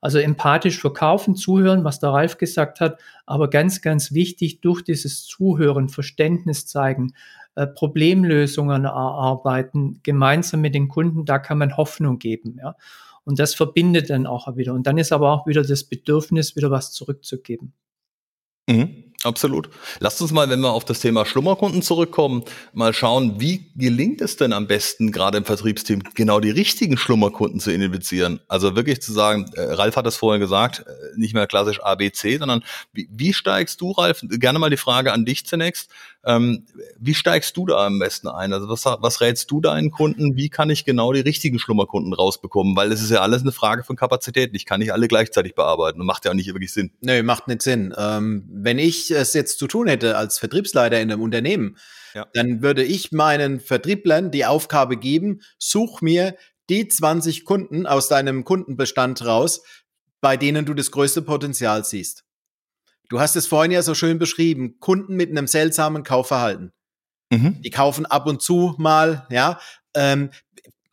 [0.00, 5.24] Also empathisch verkaufen, zuhören, was der Ralf gesagt hat, aber ganz, ganz wichtig, durch dieses
[5.24, 7.12] Zuhören, Verständnis zeigen,
[7.54, 12.58] äh, Problemlösungen erarbeiten, gemeinsam mit den Kunden, da kann man Hoffnung geben.
[12.58, 12.76] Ja?
[13.24, 14.72] Und das verbindet dann auch wieder.
[14.72, 17.72] Und dann ist aber auch wieder das Bedürfnis, wieder was zurückzugeben.
[18.68, 19.09] Mhm.
[19.22, 19.68] Absolut.
[19.98, 24.36] Lasst uns mal, wenn wir auf das Thema Schlummerkunden zurückkommen, mal schauen, wie gelingt es
[24.36, 28.40] denn am besten, gerade im Vertriebsteam, genau die richtigen Schlummerkunden zu identifizieren?
[28.48, 32.38] Also wirklich zu sagen, äh, Ralf hat es vorher gesagt, äh, nicht mehr klassisch ABC,
[32.38, 35.90] sondern wie, wie steigst du, Ralf, gerne mal die Frage an dich zunächst,
[36.24, 36.66] ähm,
[36.98, 38.52] wie steigst du da am besten ein?
[38.52, 40.36] Also was, was rätst du deinen Kunden?
[40.36, 42.76] Wie kann ich genau die richtigen Schlummerkunden rausbekommen?
[42.76, 44.54] Weil es ist ja alles eine Frage von Kapazitäten.
[44.54, 46.90] Ich kann nicht alle gleichzeitig bearbeiten und macht ja auch nicht wirklich Sinn.
[47.00, 47.94] Nee, macht nicht Sinn.
[47.96, 51.76] Ähm, wenn ich es jetzt zu tun hätte als Vertriebsleiter in einem Unternehmen,
[52.14, 52.26] ja.
[52.34, 56.36] dann würde ich meinen Vertrieblern die Aufgabe geben, such mir
[56.68, 59.62] die 20 Kunden aus deinem Kundenbestand raus,
[60.20, 62.24] bei denen du das größte Potenzial siehst.
[63.08, 66.72] Du hast es vorhin ja so schön beschrieben, Kunden mit einem seltsamen Kaufverhalten.
[67.30, 67.60] Mhm.
[67.62, 69.58] Die kaufen ab und zu mal, ja,
[69.94, 70.30] ähm,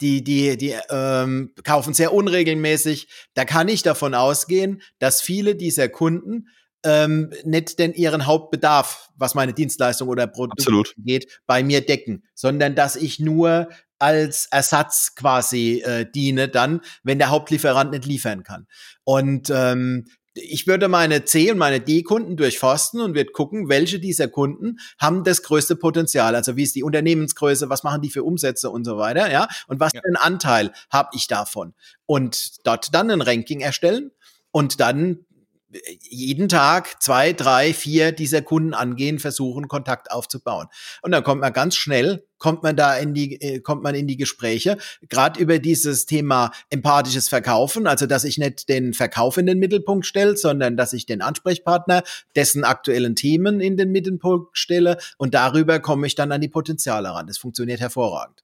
[0.01, 3.07] die, die, die ähm, kaufen sehr unregelmäßig.
[3.33, 6.47] Da kann ich davon ausgehen, dass viele dieser Kunden
[6.87, 12.75] ähm, nicht denn ihren Hauptbedarf, was meine Dienstleistung oder Produkt geht, bei mir decken, sondern
[12.75, 13.67] dass ich nur
[13.99, 18.67] als Ersatz quasi äh, diene dann, wenn der Hauptlieferant nicht liefern kann.
[19.03, 24.27] Und ähm, ich würde meine C- und meine D-Kunden durchforsten und würde gucken, welche dieser
[24.27, 26.35] Kunden haben das größte Potenzial.
[26.35, 29.47] Also wie ist die Unternehmensgröße, was machen die für Umsätze und so weiter, ja?
[29.67, 30.01] Und was ja.
[30.01, 31.73] für einen Anteil habe ich davon?
[32.05, 34.11] Und dort dann ein Ranking erstellen
[34.51, 35.25] und dann
[36.01, 40.67] jeden Tag zwei, drei, vier dieser Kunden angehen, versuchen Kontakt aufzubauen.
[41.01, 44.07] Und dann kommt man ganz schnell, kommt man da in die, äh, kommt man in
[44.07, 44.77] die Gespräche,
[45.09, 50.05] gerade über dieses Thema empathisches Verkaufen, also dass ich nicht den Verkauf in den Mittelpunkt
[50.05, 52.03] stelle, sondern dass ich den Ansprechpartner
[52.35, 57.09] dessen aktuellen Themen in den Mittelpunkt stelle und darüber komme ich dann an die Potenziale
[57.09, 57.27] ran.
[57.27, 58.43] Das funktioniert hervorragend.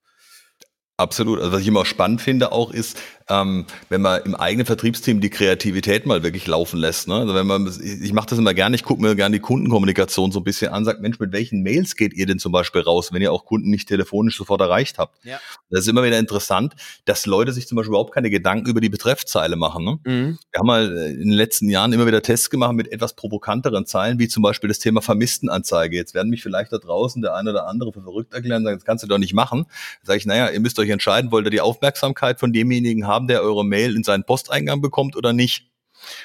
[0.98, 1.40] Absolut.
[1.40, 5.30] Also was ich immer spannend finde auch ist, ähm, wenn man im eigenen Vertriebsteam die
[5.30, 7.08] Kreativität mal wirklich laufen lässt.
[7.08, 7.16] Ne?
[7.16, 10.40] Also wenn man, ich mache das immer gerne, ich gucke mir gerne die Kundenkommunikation so
[10.40, 13.22] ein bisschen an, sagt, Mensch, mit welchen Mails geht ihr denn zum Beispiel raus, wenn
[13.22, 15.24] ihr auch Kunden nicht telefonisch sofort erreicht habt?
[15.26, 15.40] Ja.
[15.70, 18.90] Das ist immer wieder interessant, dass Leute sich zum Beispiel überhaupt keine Gedanken über die
[18.90, 19.86] Betreffzeile machen.
[19.86, 20.00] Ne?
[20.04, 20.38] Mhm.
[20.52, 23.86] Wir haben mal äh, in den letzten Jahren immer wieder Tests gemacht mit etwas provokanteren
[23.86, 25.96] Zeilen, wie zum Beispiel das Thema Vermisstenanzeige.
[25.96, 28.86] Jetzt werden mich vielleicht da draußen der eine oder andere für verrückt erklären, sagen, das
[28.86, 29.66] kannst du doch nicht machen.
[30.02, 33.13] Da sage ich, naja, ihr müsst euch entscheiden, wollt ihr die Aufmerksamkeit von demjenigen haben,
[33.22, 35.70] der eure Mail in seinen Posteingang bekommt oder nicht.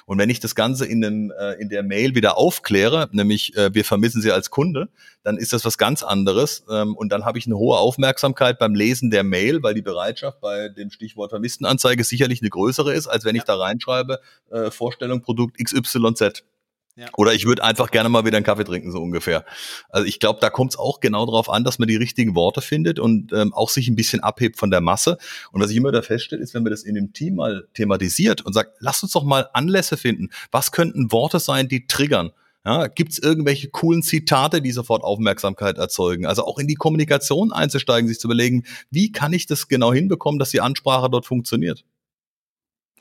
[0.06, 3.72] Und wenn ich das Ganze in, dem, äh, in der Mail wieder aufkläre, nämlich äh,
[3.74, 4.88] wir vermissen Sie als Kunde,
[5.22, 6.64] dann ist das was ganz anderes.
[6.70, 10.40] Ähm, und dann habe ich eine hohe Aufmerksamkeit beim Lesen der Mail, weil die Bereitschaft
[10.40, 14.20] bei dem Stichwort Vermisstenanzeige sicherlich eine größere ist, als wenn ich da reinschreibe,
[14.50, 16.44] äh, Vorstellung Produkt XYZ.
[17.16, 19.44] Oder ich würde einfach gerne mal wieder einen Kaffee trinken, so ungefähr.
[19.88, 22.60] Also ich glaube, da kommt es auch genau darauf an, dass man die richtigen Worte
[22.60, 25.18] findet und ähm, auch sich ein bisschen abhebt von der Masse.
[25.52, 28.44] Und was ich immer da feststelle, ist, wenn man das in dem Team mal thematisiert
[28.44, 30.30] und sagt, lasst uns doch mal Anlässe finden.
[30.50, 32.32] Was könnten Worte sein, die triggern?
[32.64, 36.26] Ja, Gibt es irgendwelche coolen Zitate, die sofort Aufmerksamkeit erzeugen?
[36.26, 40.38] Also auch in die Kommunikation einzusteigen, sich zu überlegen, wie kann ich das genau hinbekommen,
[40.38, 41.84] dass die Ansprache dort funktioniert?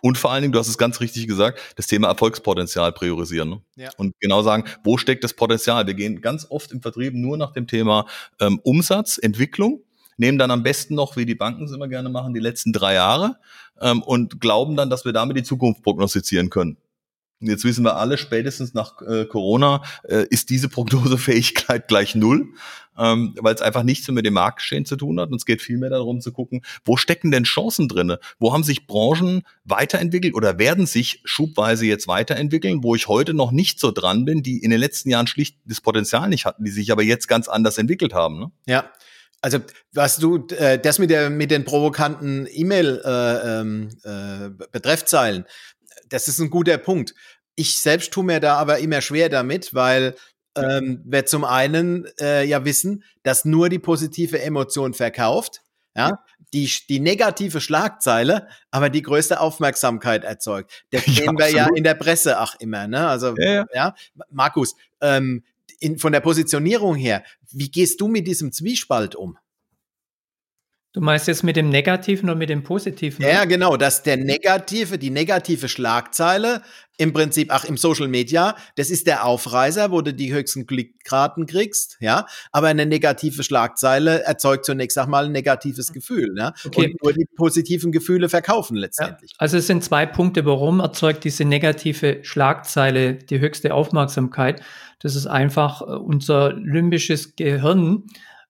[0.01, 3.49] Und vor allen Dingen, du hast es ganz richtig gesagt, das Thema Erfolgspotenzial priorisieren.
[3.49, 3.61] Ne?
[3.75, 3.89] Ja.
[3.97, 5.87] Und genau sagen, wo steckt das Potenzial?
[5.87, 8.05] Wir gehen ganz oft im Vertrieb nur nach dem Thema
[8.39, 9.81] ähm, Umsatz, Entwicklung,
[10.17, 12.95] nehmen dann am besten noch, wie die Banken es immer gerne machen, die letzten drei
[12.95, 13.37] Jahre
[13.81, 16.77] ähm, und glauben dann, dass wir damit die Zukunft prognostizieren können.
[17.39, 22.47] Jetzt wissen wir alle, spätestens nach äh, Corona äh, ist diese Prognosefähigkeit gleich null,
[22.97, 25.29] ähm, weil es einfach nichts mehr mit dem Marktgeschehen zu tun hat.
[25.29, 28.19] Und es geht vielmehr darum zu gucken, wo stecken denn Chancen drinne?
[28.39, 33.51] Wo haben sich Branchen weiterentwickelt oder werden sich schubweise jetzt weiterentwickeln, wo ich heute noch
[33.51, 36.71] nicht so dran bin, die in den letzten Jahren schlicht das Potenzial nicht hatten, die
[36.71, 38.39] sich aber jetzt ganz anders entwickelt haben.
[38.39, 38.51] Ne?
[38.65, 38.91] Ja.
[39.41, 39.59] Also,
[39.93, 45.45] was du, äh, das mit der, mit den provokanten E-Mail, äh, ähm, äh, Betreffzeilen,
[46.09, 47.13] das ist ein guter Punkt.
[47.55, 50.15] Ich selbst tue mir da aber immer schwer damit, weil
[50.57, 55.61] ähm, wir zum einen äh, ja wissen, dass nur die positive Emotion verkauft,
[55.95, 60.85] ja, die, die negative Schlagzeile, aber die größte Aufmerksamkeit erzeugt.
[60.91, 63.07] Das sehen ja, wir ja in der Presse auch immer, ne?
[63.07, 63.65] Also, ja, ja.
[63.73, 63.95] ja.
[64.29, 65.43] Markus, ähm,
[65.79, 69.37] in, von der Positionierung her, wie gehst du mit diesem Zwiespalt um?
[70.97, 73.23] Du meinst jetzt mit dem Negativen oder mit dem Positiven?
[73.23, 76.63] Ja, genau, dass der negative, die negative Schlagzeile
[76.97, 81.45] im Prinzip, ach, im Social Media, das ist der Aufreißer, wo du die höchsten Klickraten
[81.45, 82.25] kriegst, ja.
[82.51, 86.55] Aber eine negative Schlagzeile erzeugt zunächst einmal ein negatives Gefühl, ja.
[86.65, 86.85] Okay.
[86.85, 89.33] Und nur die positiven Gefühle verkaufen letztendlich.
[89.33, 89.37] Ja.
[89.37, 94.63] Also es sind zwei Punkte, warum erzeugt diese negative Schlagzeile die höchste Aufmerksamkeit.
[94.97, 98.05] Das ist einfach äh, unser limbisches Gehirn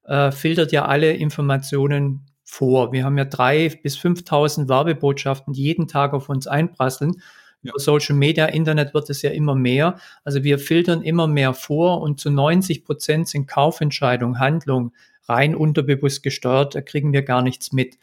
[0.05, 2.93] äh, filtert ja alle Informationen vor.
[2.93, 7.21] Wir haben ja drei bis 5.000 Werbebotschaften, die jeden Tag auf uns einprasseln.
[7.62, 7.71] Ja.
[7.71, 9.99] Über Social Media, Internet wird es ja immer mehr.
[10.23, 14.93] Also wir filtern immer mehr vor und zu 90 Prozent sind Kaufentscheidungen, Handlungen
[15.27, 16.73] rein unterbewusst gesteuert.
[16.73, 17.97] Da kriegen wir gar nichts mit.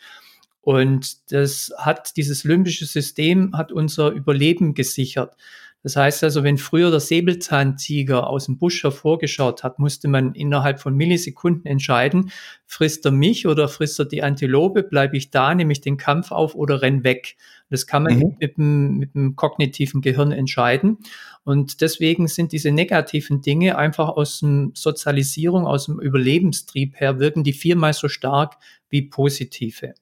[0.60, 5.36] Und das hat dieses limbische System hat unser Überleben gesichert.
[5.84, 10.80] Das heißt also, wenn früher der Säbelzahntiger aus dem Busch hervorgeschaut hat, musste man innerhalb
[10.80, 12.30] von Millisekunden entscheiden,
[12.64, 16.32] frisst er mich oder frisst er die Antilope, bleibe ich da, nehme ich den Kampf
[16.32, 17.36] auf oder renn weg.
[17.68, 18.36] Das kann man mhm.
[18.40, 20.96] mit, dem, mit dem kognitiven Gehirn entscheiden.
[21.44, 27.44] Und deswegen sind diese negativen Dinge einfach aus dem Sozialisierung, aus dem Überlebenstrieb her, wirken
[27.44, 28.56] die viermal so stark
[28.88, 29.92] wie positive.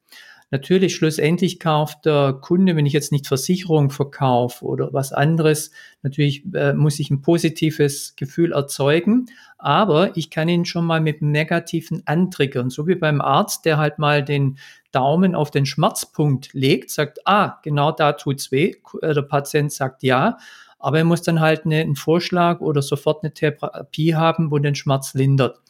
[0.52, 5.70] Natürlich, schlussendlich kauft der Kunde, wenn ich jetzt nicht Versicherung verkaufe oder was anderes,
[6.02, 11.22] natürlich äh, muss ich ein positives Gefühl erzeugen, aber ich kann ihn schon mal mit
[11.22, 14.58] negativen antriggern, so wie beim Arzt, der halt mal den
[14.90, 20.02] Daumen auf den Schmerzpunkt legt, sagt, ah, genau da tut's weh, äh, der Patient sagt
[20.02, 20.36] ja,
[20.78, 24.74] aber er muss dann halt eine, einen Vorschlag oder sofort eine Therapie haben, wo den
[24.74, 25.62] Schmerz lindert.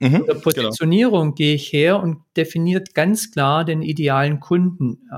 [0.00, 0.40] Mhm, der genau.
[0.40, 1.34] Positionierung genau.
[1.34, 5.08] gehe ich her und definiert ganz klar den idealen Kunden.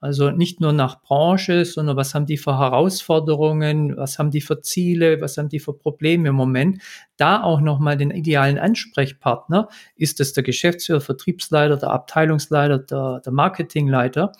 [0.00, 4.60] Also nicht nur nach Branche, sondern was haben die für Herausforderungen, was haben die für
[4.60, 6.82] Ziele, was haben die für Probleme im Moment.
[7.16, 9.68] Da auch nochmal den idealen Ansprechpartner.
[9.96, 14.32] Ist es der Geschäftsführer, Vertriebsleiter, der Abteilungsleiter, der, der Marketingleiter?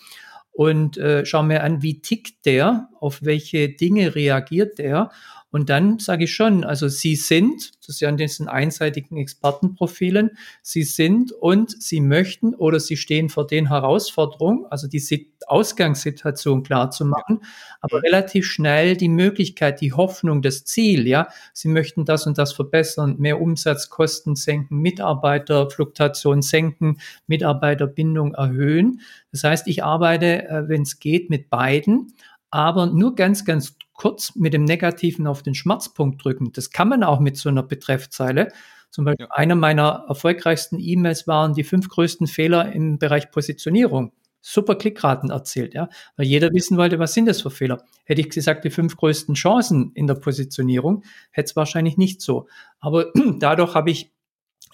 [0.53, 5.11] Und äh, schau mir an, wie tickt der, auf welche Dinge reagiert der
[5.53, 10.31] und dann sage ich schon, also Sie sind, das ist ja in diesen einseitigen Expertenprofilen,
[10.63, 16.91] Sie sind und Sie möchten oder Sie stehen vor den Herausforderungen, also die Ausgangssituation klar
[16.91, 17.41] zu machen,
[17.83, 18.05] aber mhm.
[18.05, 23.17] relativ schnell die Möglichkeit, die Hoffnung, das Ziel, ja, Sie möchten das und das verbessern,
[23.19, 29.03] mehr Umsatzkosten senken, Mitarbeiterfluktuation senken, Mitarbeiterbindung erhöhen.
[29.33, 32.15] Das heißt, ich arbeite, äh, wenn es geht, mit beiden
[32.53, 36.53] aber nur ganz, ganz kurz mit dem Negativen auf den Schmerzpunkt drücken.
[36.53, 38.53] Das kann man auch mit so einer Betreffzeile.
[38.91, 39.35] Zum Beispiel ja.
[39.35, 44.13] einer meiner erfolgreichsten E-Mails waren die fünf größten Fehler im Bereich Positionierung.
[44.43, 47.85] Super Klickraten erzählt, ja, weil jeder wissen wollte, was sind das für Fehler.
[48.05, 52.49] Hätte ich gesagt, die fünf größten Chancen in der Positionierung, hätte es wahrscheinlich nicht so.
[52.81, 54.13] Aber dadurch habe ich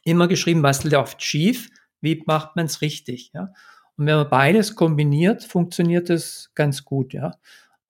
[0.04, 1.68] immer geschrieben, was läuft schief,
[2.00, 3.52] wie macht man es richtig, ja.
[3.98, 7.32] Und wenn man beides kombiniert, funktioniert es ganz gut, ja.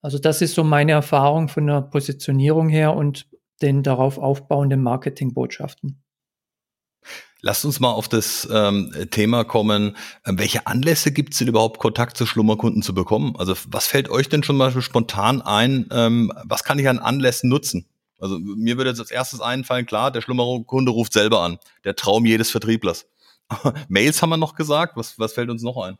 [0.01, 3.27] Also das ist so meine Erfahrung von der Positionierung her und
[3.63, 6.03] den darauf aufbauenden Marketingbotschaften.
[7.41, 9.97] Lasst uns mal auf das ähm, Thema kommen.
[10.27, 13.37] Ähm, welche Anlässe gibt es denn überhaupt, Kontakt zu Schlummerkunden zu bekommen?
[13.39, 15.87] Also was fällt euch denn schon mal spontan ein?
[15.93, 17.87] Ähm, was kann ich an Anlässen nutzen?
[18.21, 21.59] Also mir würde jetzt als erstes einfallen, klar, der Schlummerkunde ruft selber an.
[21.85, 23.07] Der Traum jedes Vertrieblers.
[23.89, 24.97] Mails haben wir noch gesagt.
[24.97, 25.97] Was, was fällt uns noch ein?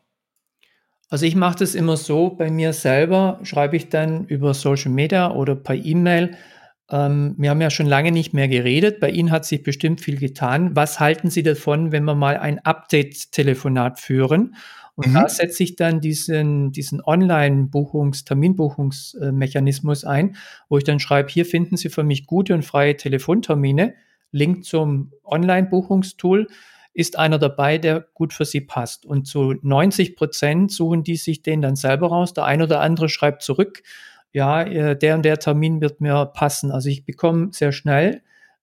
[1.11, 5.33] Also ich mache das immer so, bei mir selber schreibe ich dann über Social Media
[5.33, 6.37] oder per E-Mail.
[6.90, 9.01] Ähm, wir haben ja schon lange nicht mehr geredet.
[9.01, 10.77] Bei Ihnen hat sich bestimmt viel getan.
[10.77, 14.55] Was halten Sie davon, wenn wir mal ein Update-Telefonat führen?
[14.97, 15.14] Und mhm.
[15.14, 20.37] da setze ich dann diesen, diesen Online-Buchungs-, Terminbuchungsmechanismus ein,
[20.68, 23.94] wo ich dann schreibe, hier finden Sie für mich gute und freie Telefontermine.
[24.31, 26.49] Link zum Online-Buchungstool
[26.99, 29.07] ist einer dabei, der gut für Sie passt.
[29.07, 32.35] Und zu 90 Prozent suchen die sich den dann selber raus.
[32.35, 33.85] Der ein oder andere schreibt zurück,
[34.33, 36.73] ja, äh, der und der Termin wird mir passen.
[36.73, 38.23] Also ich bekomme sehr schnell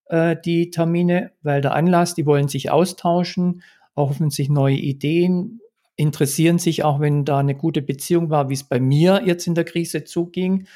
[0.09, 3.63] äh, die Termine, weil der Anlass, die wollen sich austauschen,
[3.95, 5.61] erhoffen sich neue Ideen,
[5.95, 9.55] interessieren sich auch, wenn da eine gute Beziehung war, wie es bei mir jetzt in
[9.55, 10.67] der Krise zuging.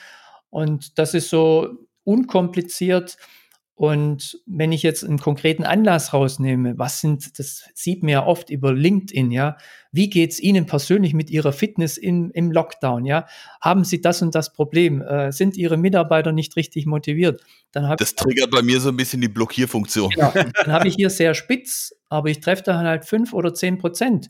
[0.49, 1.67] Und das ist so
[2.05, 3.17] unkompliziert.
[3.79, 8.49] Und wenn ich jetzt einen konkreten Anlass rausnehme, was sind, das sieht man ja oft
[8.49, 9.55] über LinkedIn, ja,
[9.93, 13.25] wie geht's Ihnen persönlich mit Ihrer Fitness in, im Lockdown, ja?
[13.61, 15.01] Haben Sie das und das Problem?
[15.01, 17.41] Äh, sind Ihre Mitarbeiter nicht richtig motiviert?
[17.71, 20.09] Dann das triggert bei mir so ein bisschen die Blockierfunktion.
[20.09, 20.33] Genau.
[20.33, 24.29] Dann habe ich hier sehr spitz, aber ich treffe da halt fünf oder zehn Prozent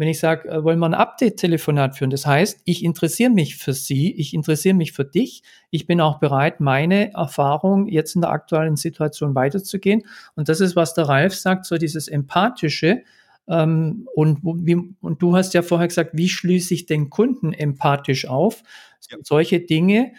[0.00, 2.08] wenn ich sage, äh, wollen wir ein Update-Telefonat führen?
[2.08, 5.42] Das heißt, ich interessiere mich für Sie, ich interessiere mich für dich.
[5.68, 10.04] Ich bin auch bereit, meine Erfahrung jetzt in der aktuellen Situation weiterzugehen.
[10.36, 13.02] Und das ist, was der Ralf sagt, so dieses Empathische.
[13.46, 18.26] Ähm, und, wie, und du hast ja vorher gesagt, wie schließe ich den Kunden empathisch
[18.26, 18.62] auf?
[19.10, 19.18] Ja.
[19.22, 20.14] Solche Dinge,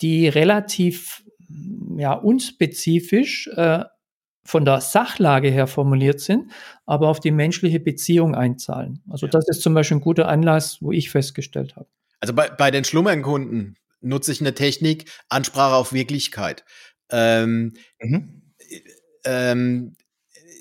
[0.00, 1.24] die relativ
[1.98, 3.84] ja, unspezifisch äh,
[4.46, 6.52] von der Sachlage her formuliert sind,
[6.86, 9.02] aber auf die menschliche Beziehung einzahlen.
[9.10, 9.30] Also ja.
[9.30, 11.88] das ist zum Beispiel ein guter Anlass, wo ich festgestellt habe.
[12.20, 16.64] Also bei, bei den Schlummernkunden nutze ich eine Technik, Ansprache auf Wirklichkeit.
[17.10, 18.42] Ähm, mhm.
[19.24, 19.96] ähm,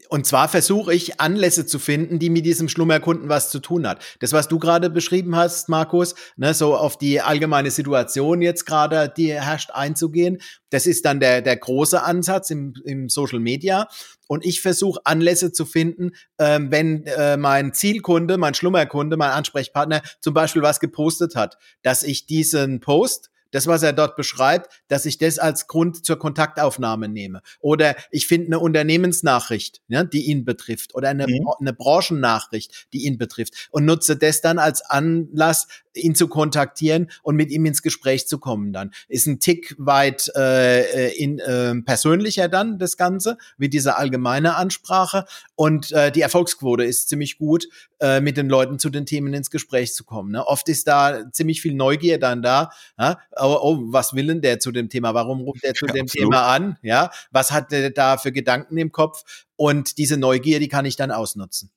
[0.09, 4.03] und zwar versuche ich Anlässe zu finden, die mit diesem Schlummerkunden was zu tun hat.
[4.19, 9.11] Das, was du gerade beschrieben hast, Markus, ne, so auf die allgemeine Situation jetzt gerade,
[9.15, 10.39] die herrscht, einzugehen,
[10.69, 13.87] das ist dann der, der große Ansatz im, im Social Media.
[14.27, 20.01] Und ich versuche Anlässe zu finden, ähm, wenn äh, mein Zielkunde, mein Schlummerkunde, mein Ansprechpartner
[20.19, 25.05] zum Beispiel was gepostet hat, dass ich diesen Post das, was er dort beschreibt, dass
[25.05, 27.41] ich das als Grund zur Kontaktaufnahme nehme.
[27.61, 31.47] Oder ich finde eine Unternehmensnachricht, ja, die ihn betrifft, oder eine, mhm.
[31.61, 37.37] eine Branchennachricht, die ihn betrifft, und nutze das dann als Anlass, ihn zu kontaktieren und
[37.37, 38.91] mit ihm ins Gespräch zu kommen dann.
[39.07, 45.25] Ist ein Tick weit äh, in, äh, persönlicher dann das Ganze, wie diese allgemeine Ansprache.
[45.55, 49.49] Und äh, die Erfolgsquote ist ziemlich gut, äh, mit den Leuten zu den Themen ins
[49.49, 50.31] Gespräch zu kommen.
[50.31, 50.45] Ne?
[50.45, 52.71] Oft ist da ziemlich viel Neugier dann da.
[52.97, 53.19] Ja?
[53.37, 55.13] Oh, oh, was will denn der zu dem Thema?
[55.13, 56.31] Warum ruft er zu ja, dem absolut.
[56.31, 56.77] Thema an?
[56.81, 59.45] Ja, was hat der da für Gedanken im Kopf?
[59.55, 61.71] Und diese Neugier, die kann ich dann ausnutzen.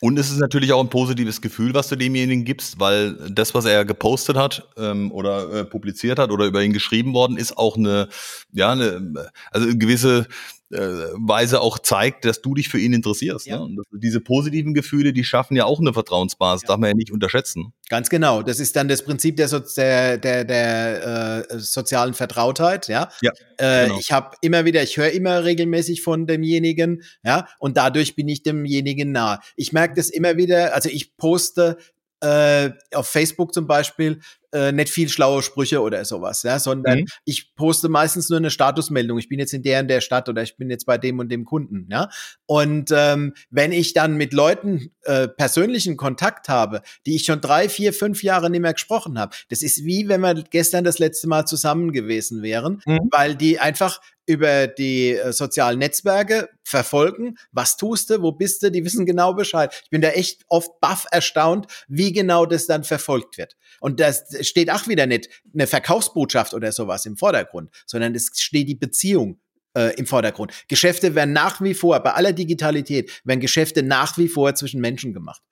[0.00, 3.64] Und es ist natürlich auch ein positives Gefühl, was du demjenigen gibst, weil das, was
[3.64, 7.76] er gepostet hat ähm, oder äh, publiziert hat oder über ihn geschrieben worden ist, auch
[7.76, 8.08] eine,
[8.52, 10.28] ja, eine, also eine gewisse
[10.70, 13.46] Weise auch zeigt, dass du dich für ihn interessierst.
[13.46, 13.56] Ja.
[13.56, 13.64] Ne?
[13.64, 16.68] Und diese positiven Gefühle, die schaffen ja auch eine Vertrauensbasis, ja.
[16.68, 17.72] darf man ja nicht unterschätzen.
[17.88, 18.42] Ganz genau.
[18.42, 22.88] Das ist dann das Prinzip der, so der, der, der äh, sozialen Vertrautheit.
[22.88, 23.08] Ja.
[23.22, 23.98] ja äh, genau.
[23.98, 28.42] Ich habe immer wieder, ich höre immer regelmäßig von demjenigen, ja, und dadurch bin ich
[28.42, 29.40] demjenigen nah.
[29.56, 30.74] Ich merke das immer wieder.
[30.74, 31.78] Also ich poste
[32.20, 34.20] äh, auf Facebook zum Beispiel
[34.52, 37.06] äh, nicht viel schlaue Sprüche oder sowas, ja, sondern mhm.
[37.24, 39.18] ich poste meistens nur eine Statusmeldung.
[39.18, 41.30] Ich bin jetzt in der und der Stadt oder ich bin jetzt bei dem und
[41.30, 42.08] dem Kunden, ja.
[42.46, 47.68] Und ähm, wenn ich dann mit Leuten äh, persönlichen Kontakt habe, die ich schon drei,
[47.68, 51.28] vier, fünf Jahre nicht mehr gesprochen habe, das ist wie wenn wir gestern das letzte
[51.28, 53.08] Mal zusammen gewesen wären, mhm.
[53.10, 57.38] weil die einfach über die äh, sozialen Netzwerke verfolgen.
[57.50, 58.22] Was tust du?
[58.22, 58.70] Wo bist du?
[58.70, 59.74] Die wissen genau Bescheid.
[59.84, 63.56] Ich bin da echt oft baff erstaunt, wie genau das dann verfolgt wird.
[63.80, 68.68] Und das steht auch wieder nicht eine Verkaufsbotschaft oder sowas im Vordergrund, sondern es steht
[68.68, 69.40] die Beziehung
[69.74, 70.52] äh, im Vordergrund.
[70.68, 75.14] Geschäfte werden nach wie vor, bei aller Digitalität, werden Geschäfte nach wie vor zwischen Menschen
[75.14, 75.42] gemacht.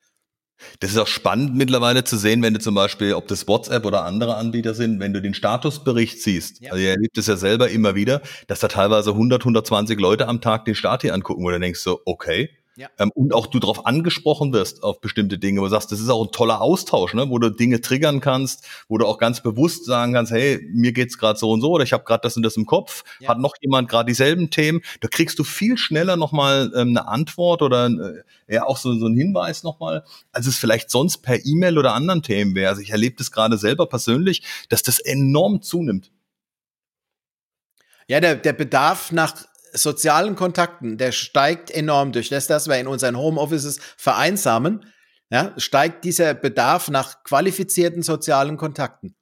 [0.81, 4.05] Das ist auch spannend mittlerweile zu sehen, wenn du zum Beispiel, ob das WhatsApp oder
[4.05, 6.61] andere Anbieter sind, wenn du den Statusbericht siehst.
[6.61, 6.73] Ja.
[6.73, 10.40] Also ihr erlebt es ja selber immer wieder, dass da teilweise 100, 120 Leute am
[10.40, 12.91] Tag den Start hier angucken, wo du denkst so, okay, ja.
[12.99, 16.11] Ähm, und auch du darauf angesprochen wirst auf bestimmte Dinge, wo du sagst, das ist
[16.11, 17.31] auch ein toller Austausch, ne?
[17.31, 21.17] wo du Dinge triggern kannst, wo du auch ganz bewusst sagen kannst, hey, mir geht's
[21.17, 23.31] gerade so und so oder ich habe gerade das und das im Kopf, ja.
[23.31, 27.62] hat noch jemand gerade dieselben Themen, da kriegst du viel schneller nochmal ähm, eine Antwort
[27.62, 31.79] oder äh, ja auch so, so einen Hinweis nochmal, als es vielleicht sonst per E-Mail
[31.79, 32.69] oder anderen Themen wäre.
[32.69, 36.11] Also ich erlebe das gerade selber persönlich, dass das enorm zunimmt.
[38.09, 39.35] Ja, der, der Bedarf nach
[39.77, 44.85] sozialen Kontakten, der steigt enorm durch das, dass wir in unseren Homeoffices vereinsamen,
[45.31, 49.16] ja, steigt dieser Bedarf nach qualifizierten sozialen Kontakten.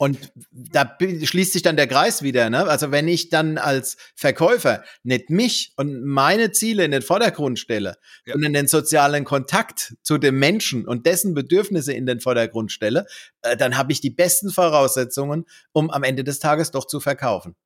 [0.00, 2.50] Und da schließt sich dann der Kreis wieder.
[2.50, 2.64] Ne?
[2.68, 7.96] Also wenn ich dann als Verkäufer nicht mich und meine Ziele in den Vordergrund stelle
[8.24, 8.36] ja.
[8.36, 13.06] und in den sozialen Kontakt zu dem Menschen und dessen Bedürfnisse in den Vordergrund stelle,
[13.42, 17.56] äh, dann habe ich die besten Voraussetzungen, um am Ende des Tages doch zu verkaufen.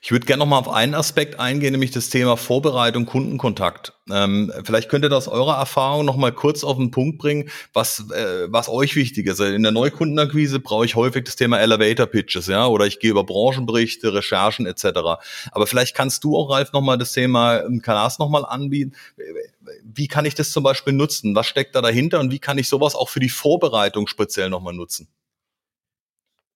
[0.00, 3.94] Ich würde gerne noch mal auf einen Aspekt eingehen, nämlich das Thema Vorbereitung, Kundenkontakt.
[4.10, 8.10] Ähm, vielleicht könnt ihr das eurer Erfahrung noch mal kurz auf den Punkt bringen, was,
[8.10, 9.40] äh, was euch wichtig ist.
[9.40, 13.24] In der Neukundenakquise brauche ich häufig das Thema Elevator Pitches, ja, oder ich gehe über
[13.24, 14.84] Branchenberichte, Recherchen etc.
[15.50, 18.92] Aber vielleicht kannst du auch, Ralf, noch mal das Thema Kalas noch mal anbieten.
[19.82, 21.34] Wie kann ich das zum Beispiel nutzen?
[21.34, 24.62] Was steckt da dahinter und wie kann ich sowas auch für die Vorbereitung speziell noch
[24.62, 25.08] mal nutzen?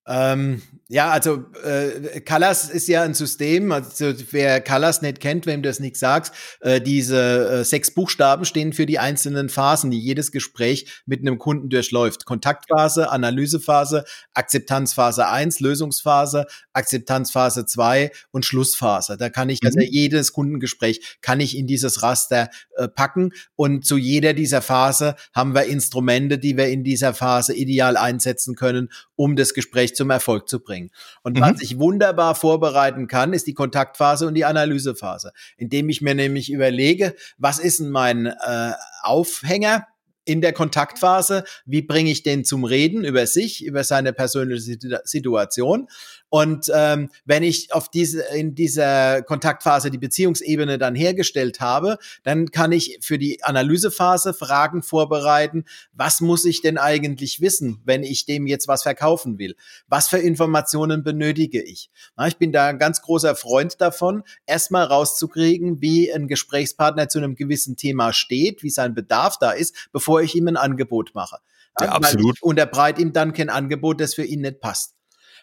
[0.07, 0.63] Ähm,
[0.93, 5.81] ja, also äh, Callas ist ja ein System, also wer Callas nicht kennt, wem das
[5.81, 11.03] nichts sagt, äh, diese äh, sechs Buchstaben stehen für die einzelnen Phasen, die jedes Gespräch
[11.07, 12.27] mit einem Kunden durchläuft.
[12.27, 19.17] Kontaktphase, Analysephase, Akzeptanzphase eins, Lösungsphase, Akzeptanzphase zwei und Schlussphase.
[19.17, 19.87] Da kann ich also mhm.
[19.89, 25.55] jedes Kundengespräch kann ich in dieses Raster äh, packen und zu jeder dieser Phase haben
[25.55, 30.51] wir Instrumente, die wir in dieser Phase ideal einsetzen können, um das Gespräch zum Erfolg
[30.51, 30.82] zu bringen.
[31.23, 31.43] Und mhm.
[31.43, 36.51] was ich wunderbar vorbereiten kann, ist die Kontaktphase und die Analysephase, indem ich mir nämlich
[36.51, 38.73] überlege, was ist denn mein äh,
[39.03, 39.87] Aufhänger?
[40.25, 45.89] in der Kontaktphase, wie bringe ich den zum Reden über sich, über seine persönliche Situation
[46.35, 52.51] und ähm, wenn ich auf diese, in dieser Kontaktphase die Beziehungsebene dann hergestellt habe, dann
[52.51, 55.67] kann ich für die Analysephase Fragen vorbereiten.
[55.93, 59.57] Was muss ich denn eigentlich wissen, wenn ich dem jetzt was verkaufen will?
[59.89, 61.91] Was für Informationen benötige ich?
[62.17, 67.19] Na, ich bin da ein ganz großer Freund davon, erstmal rauszukriegen, wie ein Gesprächspartner zu
[67.19, 71.41] einem gewissen Thema steht, wie sein Bedarf da ist, bevor ich ihm ein Angebot mache.
[71.79, 72.37] Ja, absolut.
[72.37, 74.95] Ich unterbreite ihm dann kein Angebot, das für ihn nicht passt.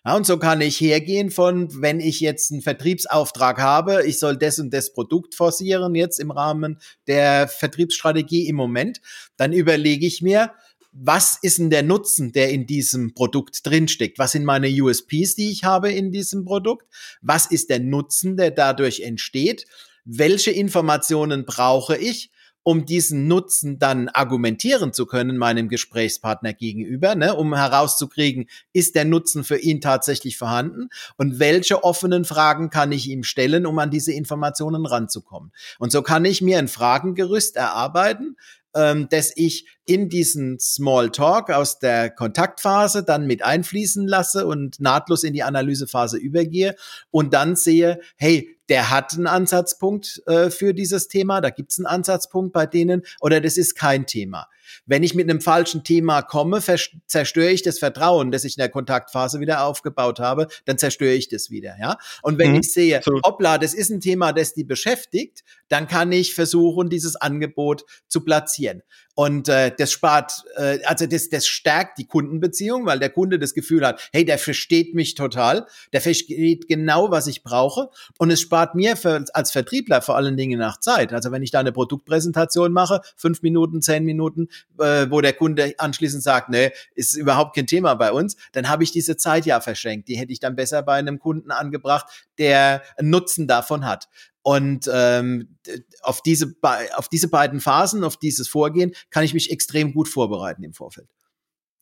[0.05, 4.37] Ja, und so kann ich hergehen von, wenn ich jetzt einen Vertriebsauftrag habe, ich soll
[4.37, 9.01] das und das Produkt forcieren jetzt im Rahmen der Vertriebsstrategie im Moment,
[9.35, 10.51] dann überlege ich mir,
[10.91, 14.17] was ist denn der Nutzen, der in diesem Produkt drinsteckt?
[14.17, 16.87] Was sind meine USPs, die ich habe in diesem Produkt?
[17.21, 19.65] Was ist der Nutzen, der dadurch entsteht?
[20.05, 22.31] Welche Informationen brauche ich?
[22.69, 29.05] Um diesen Nutzen dann argumentieren zu können meinem Gesprächspartner gegenüber, ne, um herauszukriegen, ist der
[29.05, 33.89] Nutzen für ihn tatsächlich vorhanden und welche offenen Fragen kann ich ihm stellen, um an
[33.89, 35.51] diese Informationen ranzukommen.
[35.79, 38.37] Und so kann ich mir ein Fragengerüst erarbeiten,
[38.75, 44.79] ähm, dass ich in diesen Small Talk aus der Kontaktphase dann mit einfließen lasse und
[44.79, 46.75] nahtlos in die Analysephase übergehe
[47.11, 51.79] und dann sehe, hey, der hat einen Ansatzpunkt äh, für dieses Thema, da gibt es
[51.79, 54.47] einen Ansatzpunkt bei denen oder das ist kein Thema.
[54.85, 56.61] Wenn ich mit einem falschen Thema komme,
[57.07, 61.29] zerstöre ich das Vertrauen, das ich in der Kontaktphase wieder aufgebaut habe, dann zerstöre ich
[61.29, 61.97] das wieder, ja.
[62.21, 62.59] Und wenn mhm.
[62.59, 67.15] ich sehe, hoppla, das ist ein Thema, das die beschäftigt, dann kann ich versuchen, dieses
[67.15, 68.83] Angebot zu platzieren.
[69.19, 73.53] Und äh, das spart, äh, also das, das stärkt die Kundenbeziehung, weil der Kunde das
[73.53, 77.89] Gefühl hat, hey, der versteht mich total, der versteht genau, was ich brauche.
[78.17, 81.11] Und es spart mir für, als Vertriebler vor allen Dingen nach Zeit.
[81.11, 84.47] Also wenn ich da eine Produktpräsentation mache, fünf Minuten, zehn Minuten,
[84.79, 88.83] äh, wo der Kunde anschließend sagt, nee, ist überhaupt kein Thema bei uns, dann habe
[88.83, 90.07] ich diese Zeit ja verschenkt.
[90.07, 92.05] Die hätte ich dann besser bei einem Kunden angebracht,
[92.37, 94.07] der einen Nutzen davon hat.
[94.41, 95.57] Und ähm,
[96.01, 96.55] auf, diese,
[96.95, 101.09] auf diese beiden Phasen, auf dieses Vorgehen, kann ich mich extrem gut vorbereiten im Vorfeld.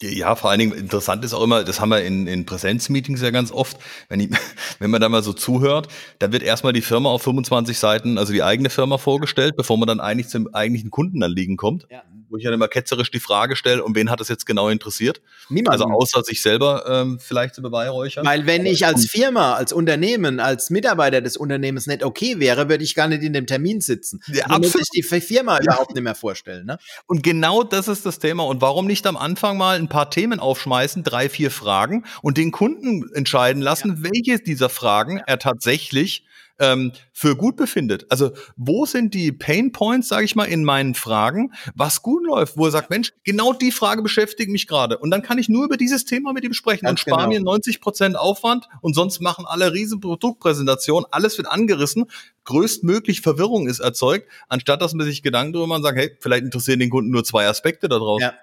[0.01, 3.31] Ja, vor allen Dingen interessant ist auch immer, das haben wir in, in Präsenzmeetings ja
[3.31, 3.77] ganz oft,
[4.09, 4.29] wenn, ich,
[4.79, 5.87] wenn man da mal so zuhört,
[6.19, 9.87] dann wird erstmal die Firma auf 25 Seiten, also die eigene Firma vorgestellt, bevor man
[9.87, 11.87] dann eigentlich zum eigentlichen Kundenanliegen kommt.
[11.89, 14.69] Ja wo ich dann immer ketzerisch die Frage stelle, und wen hat das jetzt genau
[14.69, 15.21] interessiert?
[15.49, 15.73] Niemand.
[15.73, 18.25] Also außer sich selber ähm, vielleicht zu beweihräuchern.
[18.25, 22.83] Weil wenn ich als Firma, als Unternehmen, als Mitarbeiter des Unternehmens nicht okay wäre, würde
[22.83, 24.19] ich gar nicht in dem Termin sitzen.
[24.27, 24.87] Ja, also absolut.
[24.93, 25.63] ich die Firma ja.
[25.63, 26.65] überhaupt nicht mehr vorstellen.
[26.65, 26.77] Ne?
[27.05, 28.43] Und genau das ist das Thema.
[28.43, 32.51] Und warum nicht am Anfang mal ein paar Themen aufschmeißen, drei, vier Fragen und den
[32.51, 34.09] Kunden entscheiden lassen, ja.
[34.11, 36.26] welche dieser Fragen er tatsächlich
[36.59, 38.05] ähm, für gut befindet.
[38.09, 42.57] Also wo sind die Pain Points, sage ich mal, in meinen Fragen, was gut läuft,
[42.57, 44.97] wo er sagt, Mensch, genau die Frage beschäftigt mich gerade.
[44.97, 47.39] Und dann kann ich nur über dieses Thema mit ihm sprechen Ganz und spare genau.
[47.39, 52.05] mir 90 Prozent Aufwand und sonst machen alle riesen Produktpräsentationen, alles wird angerissen,
[52.45, 56.43] größtmöglich Verwirrung ist erzeugt, anstatt dass man sich Gedanken darüber macht und sagt, hey, vielleicht
[56.43, 58.21] interessieren den Kunden nur zwei Aspekte daraus.
[58.21, 58.33] Ja.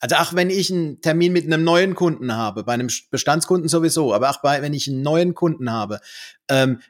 [0.00, 4.14] Also auch wenn ich einen Termin mit einem neuen Kunden habe, bei einem Bestandskunden sowieso,
[4.14, 6.00] aber auch bei, wenn ich einen neuen Kunden habe,
[6.48, 6.80] ähm,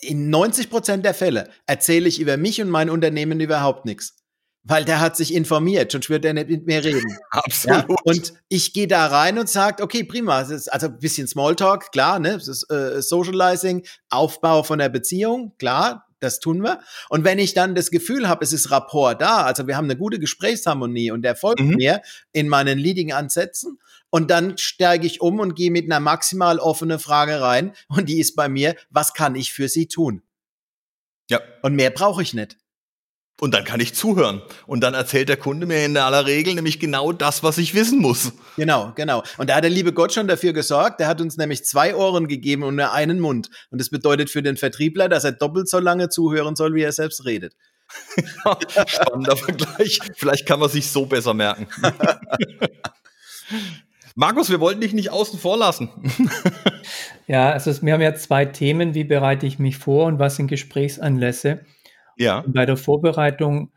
[0.00, 4.16] in 90 Prozent der Fälle erzähle ich über mich und mein Unternehmen überhaupt nichts.
[4.68, 7.16] weil der hat sich informiert, sonst würde er nicht mit mir reden.
[7.30, 7.88] Absolut.
[7.88, 7.96] Ja?
[8.02, 12.18] Und ich gehe da rein und sage, okay, prima, ist also ein bisschen Smalltalk, klar,
[12.18, 12.32] ne?
[12.32, 16.80] Das ist äh, Socializing, Aufbau von der Beziehung, klar, das tun wir.
[17.08, 19.96] Und wenn ich dann das Gefühl habe, es ist Rapport da, also wir haben eine
[19.96, 21.76] gute Gesprächsharmonie und der folgt mhm.
[21.76, 23.78] mir in meinen Leading-Ansätzen
[24.10, 28.20] und dann steige ich um und gehe mit einer maximal offenen Frage rein und die
[28.20, 30.22] ist bei mir, was kann ich für Sie tun?
[31.28, 31.40] Ja.
[31.62, 32.56] Und mehr brauche ich nicht.
[33.38, 34.40] Und dann kann ich zuhören.
[34.66, 37.98] Und dann erzählt der Kunde mir in aller Regel nämlich genau das, was ich wissen
[37.98, 38.32] muss.
[38.56, 39.22] Genau, genau.
[39.36, 41.00] Und da hat der liebe Gott schon dafür gesorgt.
[41.00, 43.50] Der hat uns nämlich zwei Ohren gegeben und nur einen Mund.
[43.70, 46.92] Und das bedeutet für den Vertriebler, dass er doppelt so lange zuhören soll, wie er
[46.92, 47.54] selbst redet.
[48.86, 50.00] spannender Vergleich.
[50.16, 51.68] Vielleicht kann man sich so besser merken.
[54.18, 55.90] Markus, wir wollten dich nicht außen vor lassen.
[57.26, 58.94] ja, also wir haben ja zwei Themen.
[58.94, 61.60] Wie bereite ich mich vor und was sind Gesprächsanlässe?
[62.16, 62.42] Ja.
[62.46, 63.70] Bei der Vorbereitung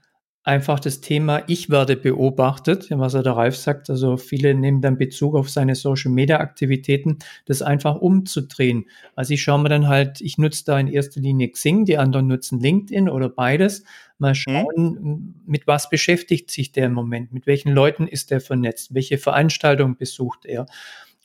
[0.44, 4.98] einfach das Thema, ich werde beobachtet, was er der Ralf sagt, also viele nehmen dann
[4.98, 8.86] Bezug auf seine Social Media Aktivitäten, das einfach umzudrehen.
[9.16, 12.28] Also ich schaue mir dann halt, ich nutze da in erster Linie Xing, die anderen
[12.28, 13.84] nutzen LinkedIn oder beides.
[14.18, 14.36] Mal mhm.
[14.36, 15.36] schauen, mhm.
[15.46, 19.98] mit was beschäftigt sich der im Moment, mit welchen Leuten ist er vernetzt, welche Veranstaltungen
[19.98, 20.66] besucht er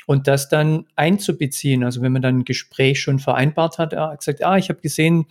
[0.07, 1.85] und das dann einzubeziehen.
[1.85, 4.81] Also wenn man dann ein Gespräch schon vereinbart hat, er hat gesagt, ah, ich habe
[4.81, 5.27] gesehen,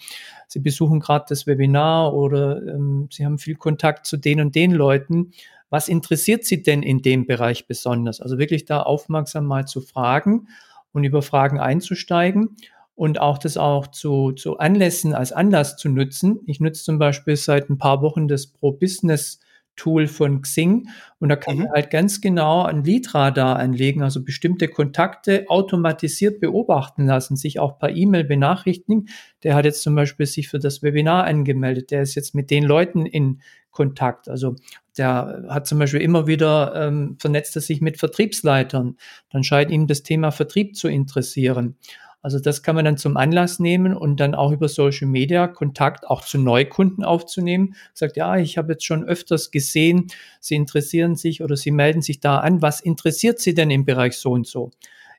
[0.47, 4.71] Sie besuchen gerade das Webinar oder ähm, Sie haben viel Kontakt zu den und den
[4.71, 5.31] Leuten.
[5.69, 8.21] Was interessiert Sie denn in dem Bereich besonders?
[8.21, 10.47] Also wirklich da aufmerksam mal zu fragen
[10.91, 12.55] und über Fragen einzusteigen
[12.95, 16.41] und auch das auch zu, zu Anlässen als Anlass zu nutzen.
[16.45, 19.39] Ich nutze zum Beispiel seit ein paar Wochen das Pro Business
[19.75, 20.87] Tool von Xing
[21.19, 21.63] und da kann mhm.
[21.63, 27.79] man halt ganz genau ein Leadradar anlegen, also bestimmte Kontakte automatisiert beobachten lassen, sich auch
[27.79, 29.07] per E-Mail benachrichtigen.
[29.43, 32.63] Der hat jetzt zum Beispiel sich für das Webinar angemeldet, der ist jetzt mit den
[32.63, 34.29] Leuten in Kontakt.
[34.29, 34.55] Also
[34.97, 38.97] der hat zum Beispiel immer wieder ähm, vernetzt er sich mit Vertriebsleitern.
[39.29, 41.77] Dann scheint ihm das Thema Vertrieb zu interessieren.
[42.23, 46.07] Also das kann man dann zum Anlass nehmen und dann auch über Social Media Kontakt
[46.07, 47.75] auch zu Neukunden aufzunehmen.
[47.93, 50.07] Sagt, ja, ich habe jetzt schon öfters gesehen,
[50.39, 52.61] Sie interessieren sich oder Sie melden sich da an.
[52.61, 54.71] Was interessiert Sie denn im Bereich so und so?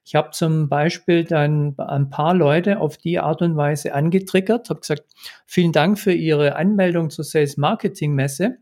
[0.06, 4.80] Ich habe zum Beispiel dann ein paar Leute auf die Art und Weise angetriggert, habe
[4.80, 5.04] gesagt,
[5.46, 8.56] vielen Dank für Ihre Anmeldung zur Sales Marketing Messe.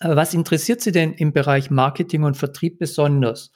[0.00, 3.52] Was interessiert Sie denn im Bereich Marketing und Vertrieb besonders?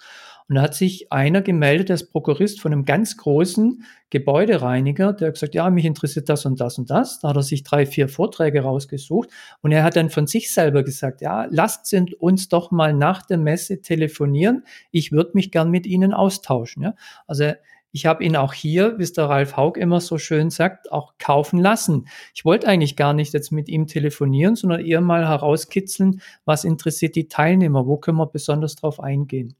[0.49, 5.29] Und da hat sich einer gemeldet, der ist Prokurist von einem ganz großen Gebäudereiniger, der
[5.29, 7.21] hat gesagt, ja, mich interessiert das und das und das.
[7.21, 9.29] Da hat er sich drei, vier Vorträge rausgesucht
[9.61, 13.37] und er hat dann von sich selber gesagt, ja, lasst uns doch mal nach der
[13.37, 14.65] Messe telefonieren.
[14.91, 16.83] Ich würde mich gern mit Ihnen austauschen.
[16.83, 16.95] Ja?
[17.27, 17.53] Also
[17.93, 21.15] ich habe ihn auch hier, wie es der Ralf Haug immer so schön sagt, auch
[21.19, 22.07] kaufen lassen.
[22.35, 27.17] Ich wollte eigentlich gar nicht jetzt mit ihm telefonieren, sondern eher mal herauskitzeln, was interessiert
[27.17, 29.57] die Teilnehmer, wo können wir besonders drauf eingehen.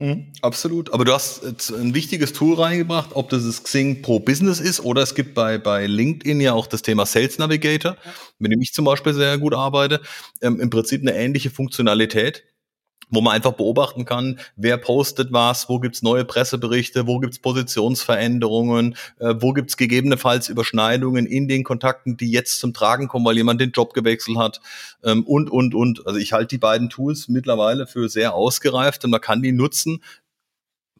[0.00, 0.92] Mhm, absolut.
[0.92, 4.80] Aber du hast jetzt ein wichtiges Tool reingebracht, ob das das Xing Pro Business ist
[4.80, 7.96] oder es gibt bei, bei LinkedIn ja auch das Thema Sales Navigator,
[8.38, 10.00] mit dem ich zum Beispiel sehr gut arbeite.
[10.42, 12.42] Ähm, Im Prinzip eine ähnliche Funktionalität
[13.10, 18.96] wo man einfach beobachten kann, wer postet was, wo gibt's neue Presseberichte, wo gibt's Positionsveränderungen,
[19.18, 23.60] äh, wo gibt's gegebenenfalls Überschneidungen in den Kontakten, die jetzt zum Tragen kommen, weil jemand
[23.60, 24.60] den Job gewechselt hat
[25.02, 26.06] ähm, und, und, und.
[26.06, 30.00] Also ich halte die beiden Tools mittlerweile für sehr ausgereift und man kann die nutzen,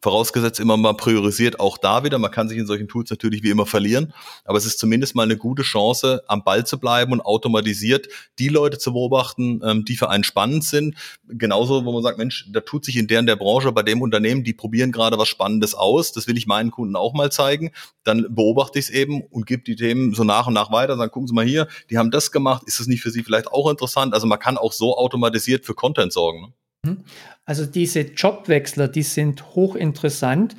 [0.05, 2.19] Vorausgesetzt immer mal priorisiert, auch da wieder.
[2.19, 5.23] Man kann sich in solchen Tools natürlich wie immer verlieren, aber es ist zumindest mal
[5.23, 9.95] eine gute Chance, am Ball zu bleiben und automatisiert die Leute zu beobachten, ähm, die
[9.95, 10.93] für einen spannend sind.
[11.27, 14.03] Genauso, wo man sagt, Mensch, da tut sich in der, in der Branche, bei dem
[14.03, 16.11] Unternehmen, die probieren gerade was Spannendes aus.
[16.11, 17.71] Das will ich meinen Kunden auch mal zeigen.
[18.03, 20.97] Dann beobachte ich es eben und gebe die Themen so nach und nach weiter.
[20.97, 22.61] Dann gucken Sie mal hier, die haben das gemacht.
[22.67, 24.13] Ist das nicht für Sie vielleicht auch interessant?
[24.13, 26.53] Also man kann auch so automatisiert für Content sorgen.
[26.85, 26.97] Mhm.
[27.45, 30.55] Also diese Jobwechsler, die sind hochinteressant,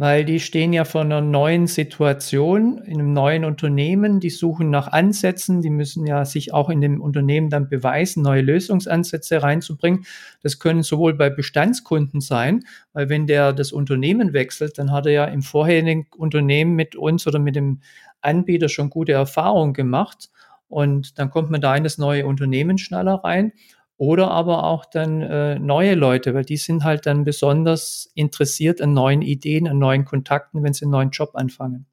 [0.00, 4.88] weil die stehen ja vor einer neuen Situation in einem neuen Unternehmen, die suchen nach
[4.88, 10.06] Ansätzen, die müssen ja sich auch in dem Unternehmen dann beweisen, neue Lösungsansätze reinzubringen.
[10.42, 12.64] Das können sowohl bei Bestandskunden sein,
[12.94, 17.26] weil wenn der das Unternehmen wechselt, dann hat er ja im vorherigen Unternehmen mit uns
[17.26, 17.80] oder mit dem
[18.22, 20.30] Anbieter schon gute Erfahrungen gemacht
[20.68, 23.52] und dann kommt man da in das neue Unternehmen schneller rein
[24.00, 28.94] oder aber auch dann äh, neue Leute, weil die sind halt dann besonders interessiert an
[28.94, 31.84] neuen Ideen, an neuen Kontakten, wenn sie einen neuen Job anfangen.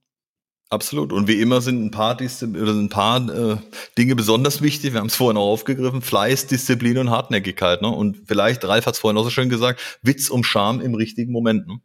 [0.69, 1.13] Absolut.
[1.13, 3.55] Und wie immer sind ein paar, oder ein paar äh,
[3.97, 4.91] Dinge besonders wichtig.
[4.91, 6.01] Wir haben es vorhin auch aufgegriffen.
[6.01, 7.81] Fleiß, Disziplin und Hartnäckigkeit.
[7.81, 7.87] Ne?
[7.87, 11.31] Und vielleicht, Ralf hat es vorhin auch so schön gesagt, Witz und Charme im richtigen
[11.31, 11.67] Moment.
[11.67, 11.79] Ne?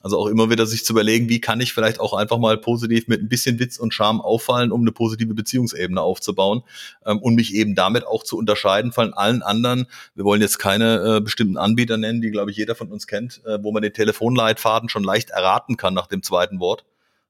[0.00, 3.06] Also auch immer wieder sich zu überlegen, wie kann ich vielleicht auch einfach mal positiv
[3.06, 6.62] mit ein bisschen Witz und Charme auffallen, um eine positive Beziehungsebene aufzubauen
[7.06, 9.86] ähm, und mich eben damit auch zu unterscheiden von allen anderen.
[10.16, 13.42] Wir wollen jetzt keine äh, bestimmten Anbieter nennen, die, glaube ich, jeder von uns kennt,
[13.46, 16.84] äh, wo man den Telefonleitfaden schon leicht erraten kann nach dem zweiten Wort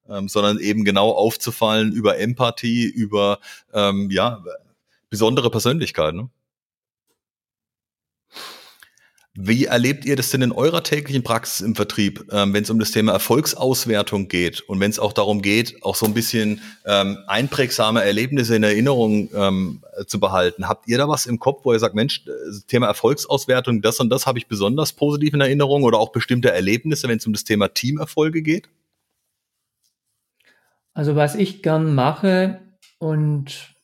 [0.08, 3.38] ähm, sondern eben genau aufzufallen über Empathie, über
[3.72, 4.42] ähm, ja,
[5.10, 6.16] besondere Persönlichkeiten.
[6.18, 6.30] Ne?
[9.36, 12.78] Wie erlebt ihr das denn in eurer täglichen Praxis im Vertrieb, ähm, wenn es um
[12.78, 17.18] das Thema Erfolgsauswertung geht und wenn es auch darum geht, auch so ein bisschen ähm,
[17.26, 20.68] einprägsame Erlebnisse in Erinnerung ähm, zu behalten?
[20.68, 22.22] Habt ihr da was im Kopf, wo ihr sagt, Mensch,
[22.68, 27.08] Thema Erfolgsauswertung, das und das habe ich besonders positiv in Erinnerung oder auch bestimmte Erlebnisse,
[27.08, 28.68] wenn es um das Thema Teamerfolge geht?
[30.94, 32.60] Also was ich gern mache
[32.98, 33.74] und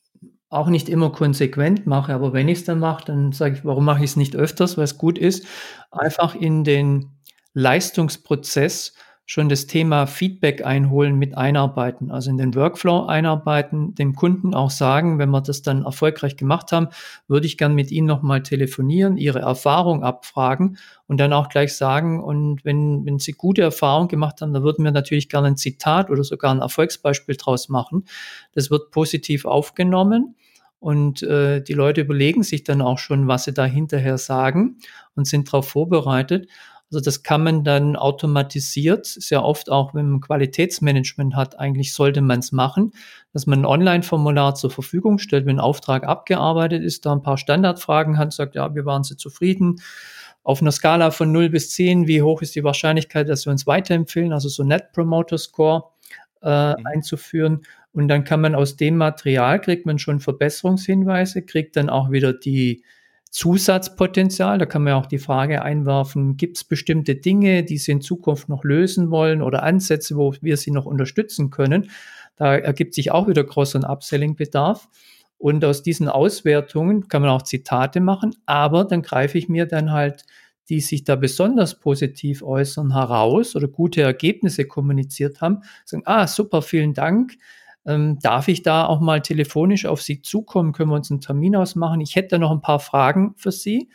[0.49, 3.85] auch nicht immer konsequent mache, aber wenn ich es dann mache, dann sage ich, warum
[3.85, 5.45] mache ich es nicht öfters, es gut ist,
[5.91, 7.11] einfach in den
[7.53, 8.93] Leistungsprozess
[9.31, 14.71] schon das Thema Feedback einholen mit einarbeiten, also in den Workflow einarbeiten, dem Kunden auch
[14.71, 16.89] sagen, wenn wir das dann erfolgreich gemacht haben,
[17.29, 20.77] würde ich gern mit Ihnen nochmal telefonieren, Ihre Erfahrung abfragen
[21.07, 24.83] und dann auch gleich sagen, und wenn, wenn Sie gute Erfahrungen gemacht haben, dann würden
[24.83, 28.03] wir natürlich gerne ein Zitat oder sogar ein Erfolgsbeispiel draus machen.
[28.51, 30.35] Das wird positiv aufgenommen.
[30.81, 34.79] Und äh, die Leute überlegen sich dann auch schon, was sie da hinterher sagen
[35.15, 36.47] und sind darauf vorbereitet.
[36.91, 42.21] Also das kann man dann automatisiert, sehr oft auch, wenn man Qualitätsmanagement hat, eigentlich sollte
[42.21, 42.91] man es machen,
[43.31, 47.37] dass man ein Online-Formular zur Verfügung stellt, wenn ein Auftrag abgearbeitet ist, da ein paar
[47.37, 49.81] Standardfragen hat, sagt, ja, wir waren Sie zufrieden.
[50.43, 53.65] Auf einer Skala von 0 bis 10, wie hoch ist die Wahrscheinlichkeit, dass wir uns
[53.65, 55.85] weiterempfehlen, also so Net Promoter Score
[56.41, 56.85] äh, mhm.
[56.85, 57.61] einzuführen.
[57.93, 62.33] Und dann kann man aus dem Material, kriegt man schon Verbesserungshinweise, kriegt dann auch wieder
[62.33, 62.83] die
[63.31, 64.57] Zusatzpotenzial.
[64.57, 68.49] Da kann man auch die Frage einwerfen, gibt es bestimmte Dinge, die Sie in Zukunft
[68.49, 71.89] noch lösen wollen oder Ansätze, wo wir Sie noch unterstützen können.
[72.35, 74.87] Da ergibt sich auch wieder Cross- und Upselling-Bedarf.
[75.37, 79.91] Und aus diesen Auswertungen kann man auch Zitate machen, aber dann greife ich mir dann
[79.91, 80.25] halt
[80.69, 86.61] die sich da besonders positiv äußern, heraus oder gute Ergebnisse kommuniziert haben, sagen, ah, super,
[86.61, 87.33] vielen Dank,
[87.85, 90.73] ähm, darf ich da auch mal telefonisch auf Sie zukommen?
[90.73, 92.01] Können wir uns einen Termin ausmachen?
[92.01, 93.89] Ich hätte noch ein paar Fragen für Sie,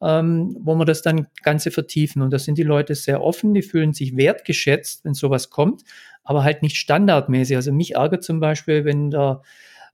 [0.00, 2.22] ähm, wo wir das dann Ganze vertiefen.
[2.22, 5.82] Und da sind die Leute sehr offen, die fühlen sich wertgeschätzt, wenn sowas kommt,
[6.24, 7.56] aber halt nicht standardmäßig.
[7.56, 9.42] Also mich ärgert zum Beispiel, wenn der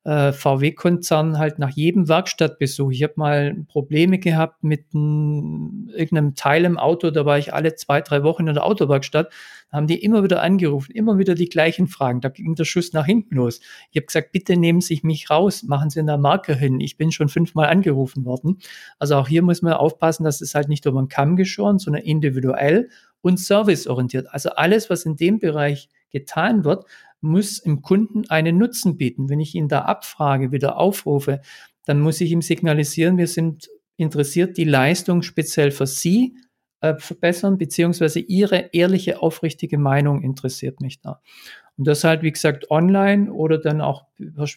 [0.05, 2.91] äh, VW-Konzern halt nach jedem Werkstattbesuch.
[2.91, 7.77] Ich habe mal Probleme gehabt mit n, irgendeinem Teil im Auto, da war ich alle
[7.77, 9.33] zwei, drei Wochen in der Autowerkstatt,
[9.71, 12.21] da haben die immer wieder angerufen, immer wieder die gleichen Fragen.
[12.21, 13.61] Da ging der Schuss nach hinten los.
[13.91, 16.81] Ich habe gesagt, bitte nehmen Sie mich raus, machen Sie eine Marke hin.
[16.81, 18.59] Ich bin schon fünfmal angerufen worden.
[18.99, 22.03] Also auch hier muss man aufpassen, dass es halt nicht über den Kamm geschoren, sondern
[22.03, 22.91] individuell
[23.23, 24.27] und serviceorientiert.
[24.31, 26.85] Also alles, was in dem Bereich getan wird,
[27.21, 29.29] muss im Kunden einen Nutzen bieten.
[29.29, 31.41] Wenn ich ihn da abfrage, wieder aufrufe,
[31.85, 36.37] dann muss ich ihm signalisieren, wir sind interessiert, die Leistung speziell für Sie
[36.81, 41.21] äh, verbessern, beziehungsweise Ihre ehrliche, aufrichtige Meinung interessiert mich da.
[41.77, 44.07] Und das halt, wie gesagt, online oder dann auch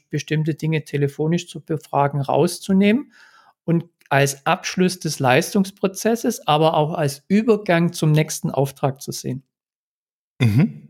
[0.09, 3.13] bestimmte Dinge telefonisch zu befragen, rauszunehmen
[3.63, 9.43] und als Abschluss des Leistungsprozesses, aber auch als Übergang zum nächsten Auftrag zu sehen.
[10.41, 10.84] Mhm.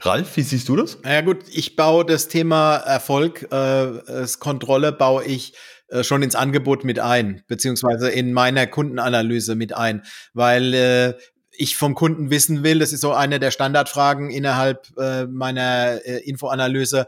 [0.00, 0.98] Ralf, wie siehst du das?
[1.04, 5.54] Ja gut, ich baue das Thema Erfolg, äh, Kontrolle baue ich
[5.88, 10.02] äh, schon ins Angebot mit ein, beziehungsweise in meiner Kundenanalyse mit ein,
[10.34, 11.14] weil äh,
[11.50, 16.18] ich vom Kunden wissen will, das ist so eine der Standardfragen innerhalb äh, meiner äh,
[16.18, 17.06] Infoanalyse,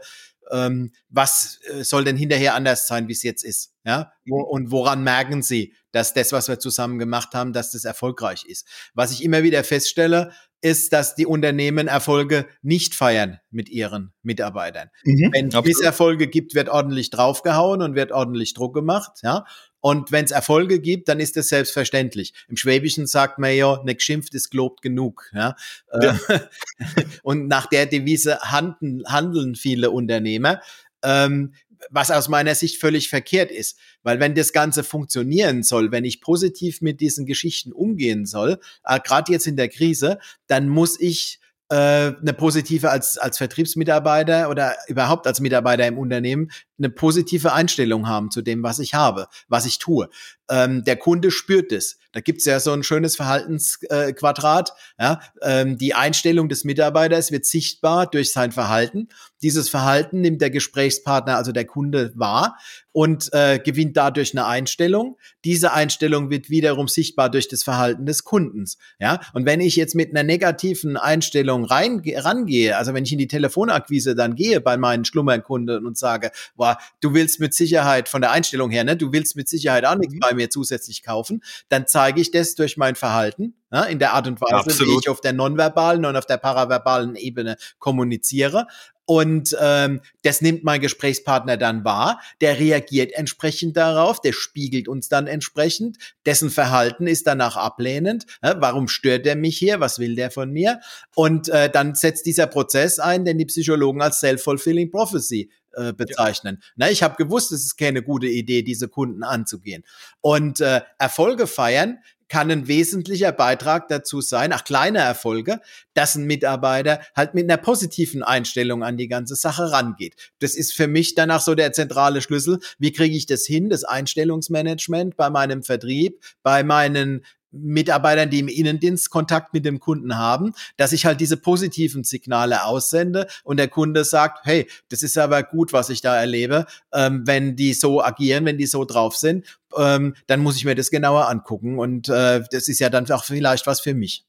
[0.51, 3.73] ähm, was äh, soll denn hinterher anders sein, wie es jetzt ist?
[3.85, 4.11] Ja?
[4.29, 8.67] Und woran merken Sie, dass das, was wir zusammen gemacht haben, dass das erfolgreich ist?
[8.93, 14.89] Was ich immer wieder feststelle, ist, dass die Unternehmen Erfolge nicht feiern mit ihren Mitarbeitern.
[15.03, 19.45] Mhm, Wenn es Misserfolge gibt, wird ordentlich draufgehauen und wird ordentlich Druck gemacht, ja.
[19.81, 22.33] Und wenn es Erfolge gibt, dann ist das selbstverständlich.
[22.47, 25.31] Im Schwäbischen sagt man ja, ne geschimpft ist gelobt genug.
[25.33, 25.55] Ja?
[25.99, 26.19] ja.
[27.23, 30.61] und nach der Devise handeln, handeln viele Unternehmer.
[31.03, 31.53] Ähm,
[31.89, 33.77] was aus meiner Sicht völlig verkehrt ist.
[34.03, 38.99] Weil wenn das Ganze funktionieren soll, wenn ich positiv mit diesen Geschichten umgehen soll, äh,
[38.99, 44.75] gerade jetzt in der Krise, dann muss ich äh, eine positive als, als Vertriebsmitarbeiter oder
[44.89, 49.65] überhaupt als Mitarbeiter im Unternehmen eine positive Einstellung haben zu dem, was ich habe, was
[49.65, 50.09] ich tue.
[50.49, 51.97] Ähm, der Kunde spürt es.
[52.11, 54.73] Da gibt's ja so ein schönes Verhaltensquadrat.
[54.97, 55.21] Äh, ja?
[55.41, 59.07] Ähm, die Einstellung des Mitarbeiters wird sichtbar durch sein Verhalten.
[59.41, 62.57] Dieses Verhalten nimmt der Gesprächspartner, also der Kunde, wahr
[62.93, 65.17] und äh, gewinnt dadurch eine Einstellung.
[65.45, 68.77] Diese Einstellung wird wiederum sichtbar durch das Verhalten des Kundens.
[68.99, 73.17] Ja, und wenn ich jetzt mit einer negativen Einstellung rein, rangehe, also wenn ich in
[73.17, 78.21] die Telefonakquise dann gehe bei meinen Schlummerkunden und sage, boah, du willst mit Sicherheit von
[78.21, 80.19] der Einstellung her, ne, du willst mit Sicherheit auch nichts mhm.
[80.19, 84.27] bei mir zusätzlich kaufen, dann zeige ich das durch mein Verhalten ja, in der Art
[84.27, 84.93] und Weise, Absolut.
[84.93, 88.67] wie ich auf der nonverbalen und auf der paraverbalen Ebene kommuniziere.
[89.11, 95.09] Und ähm, das nimmt mein Gesprächspartner dann wahr, der reagiert entsprechend darauf, der spiegelt uns
[95.09, 98.25] dann entsprechend, dessen Verhalten ist danach ablehnend.
[98.41, 99.81] Ja, warum stört er mich hier?
[99.81, 100.79] Was will der von mir?
[101.13, 106.59] Und äh, dann setzt dieser Prozess ein, den die Psychologen als Self-Fulfilling Prophecy äh, bezeichnen.
[106.61, 106.67] Ja.
[106.77, 109.83] Na, ich habe gewusst, es ist keine gute Idee, diese Kunden anzugehen.
[110.21, 111.97] Und äh, Erfolge feiern
[112.31, 115.59] kann ein wesentlicher Beitrag dazu sein, auch kleine Erfolge,
[115.93, 120.15] dass ein Mitarbeiter halt mit einer positiven Einstellung an die ganze Sache rangeht.
[120.39, 122.59] Das ist für mich danach so der zentrale Schlüssel.
[122.79, 128.47] Wie kriege ich das hin, das Einstellungsmanagement bei meinem Vertrieb, bei meinen Mitarbeitern, die im
[128.47, 133.67] Innendienst Kontakt mit dem Kunden haben, dass ich halt diese positiven Signale aussende und der
[133.67, 138.03] Kunde sagt, hey, das ist aber gut, was ich da erlebe, ähm, wenn die so
[138.03, 139.45] agieren, wenn die so drauf sind,
[139.77, 143.23] ähm, dann muss ich mir das genauer angucken und äh, das ist ja dann auch
[143.23, 144.25] vielleicht was für mich.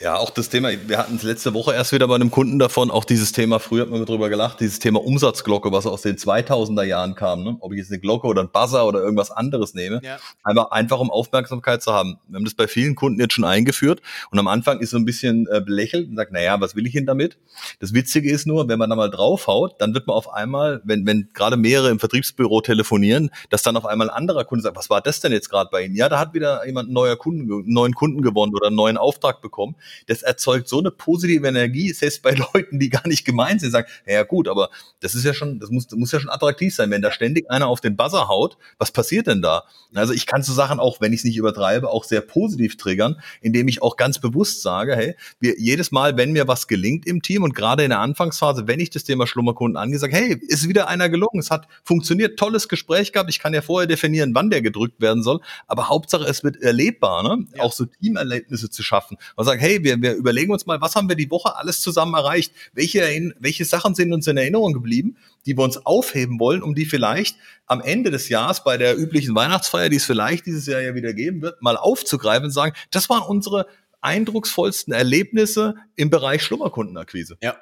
[0.00, 2.90] Ja, auch das Thema, wir hatten es letzte Woche erst wieder bei einem Kunden davon,
[2.90, 6.82] auch dieses Thema, früher hat man drüber gelacht, dieses Thema Umsatzglocke, was aus den 2000er
[6.82, 7.56] Jahren kam, ne?
[7.60, 10.18] ob ich jetzt eine Glocke oder ein Buzzer oder irgendwas anderes nehme, ja.
[10.42, 12.18] einfach, einfach um Aufmerksamkeit zu haben.
[12.26, 15.04] Wir haben das bei vielen Kunden jetzt schon eingeführt und am Anfang ist so ein
[15.04, 17.38] bisschen äh, belächelt und sagt, naja, was will ich denn damit?
[17.78, 21.06] Das Witzige ist nur, wenn man da mal draufhaut, dann wird man auf einmal, wenn,
[21.06, 24.90] wenn gerade mehrere im Vertriebsbüro telefonieren, dass dann auf einmal ein anderer Kunde sagt, was
[24.90, 25.94] war das denn jetzt gerade bei Ihnen?
[25.94, 28.96] Ja, da hat wieder jemand einen neuen Kunden, einen neuen Kunden gewonnen oder einen neuen
[28.96, 29.76] Auftrag bekommen bekommen.
[30.06, 33.88] Das erzeugt so eine positive Energie, selbst bei Leuten, die gar nicht gemeint sind, sagen,
[34.06, 36.90] ja gut, aber das ist ja schon, das muss, das muss ja schon attraktiv sein.
[36.90, 39.64] Wenn da ständig einer auf den Buzzer haut, was passiert denn da?
[39.94, 43.20] Also ich kann so Sachen auch, wenn ich es nicht übertreibe, auch sehr positiv triggern,
[43.40, 47.22] indem ich auch ganz bewusst sage, hey, wir, jedes Mal, wenn mir was gelingt im
[47.22, 50.88] Team und gerade in der Anfangsphase, wenn ich das Thema Schlummerkunden angesagt, hey, ist wieder
[50.88, 54.62] einer gelungen, es hat funktioniert, tolles Gespräch gehabt, ich kann ja vorher definieren, wann der
[54.62, 57.46] gedrückt werden soll, aber Hauptsache es wird erlebbar, ne?
[57.54, 57.62] Ja.
[57.62, 59.18] auch so Teamerlebnisse zu schaffen.
[59.36, 62.14] Und sagen, hey, wir, wir überlegen uns mal, was haben wir die Woche alles zusammen
[62.14, 62.52] erreicht?
[62.72, 63.02] Welche,
[63.38, 67.36] welche Sachen sind uns in Erinnerung geblieben, die wir uns aufheben wollen, um die vielleicht
[67.66, 71.12] am Ende des Jahres bei der üblichen Weihnachtsfeier, die es vielleicht dieses Jahr ja wieder
[71.12, 73.66] geben wird, mal aufzugreifen und sagen, das waren unsere
[74.00, 77.36] eindrucksvollsten Erlebnisse im Bereich Schlummerkundenakquise.
[77.40, 77.56] Ja,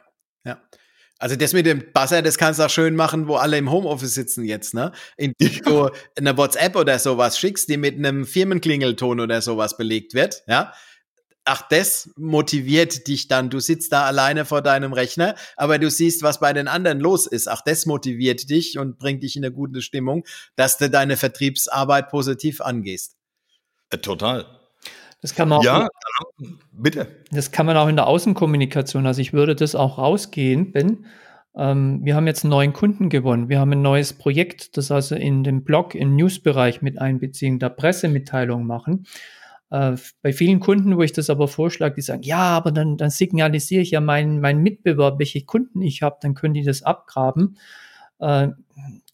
[0.45, 0.61] ja.
[1.19, 4.15] Also das mit dem Buzzer, das kannst du auch schön machen, wo alle im Homeoffice
[4.15, 4.91] sitzen jetzt, ne?
[5.19, 5.35] In
[5.67, 10.73] so eine WhatsApp oder sowas schickst, die mit einem Firmenklingelton oder sowas belegt wird, ja?
[11.45, 13.51] Ach, das motiviert dich dann.
[13.51, 17.27] Du sitzt da alleine vor deinem Rechner, aber du siehst, was bei den anderen los
[17.27, 17.49] ist.
[17.49, 20.25] Ach, das motiviert dich und bringt dich in eine gute Stimmung,
[20.57, 23.17] dass du deine Vertriebsarbeit positiv angehst.
[23.91, 24.47] Äh, total.
[25.23, 25.65] Das kann man auch.
[25.65, 25.89] Ja,
[26.73, 27.09] bitte.
[27.31, 29.07] Das kann man auch in der Außenkommunikation.
[29.07, 31.05] Also ich würde das auch rausgehen, Ben.
[31.55, 33.49] Ähm, wir haben jetzt einen neuen Kunden gewonnen.
[33.49, 37.69] Wir haben ein neues Projekt, das also in den Blog, im Newsbereich mit einbeziehen, da
[37.69, 39.07] Pressemitteilungen machen.
[39.71, 43.11] Äh, bei vielen Kunden, wo ich das aber vorschlage, die sagen, ja, aber dann, dann
[43.11, 47.57] signalisiere ich ja meinen, meinen Mitbewerb, welche Kunden ich habe, dann können die das abgraben.
[48.19, 48.49] Äh,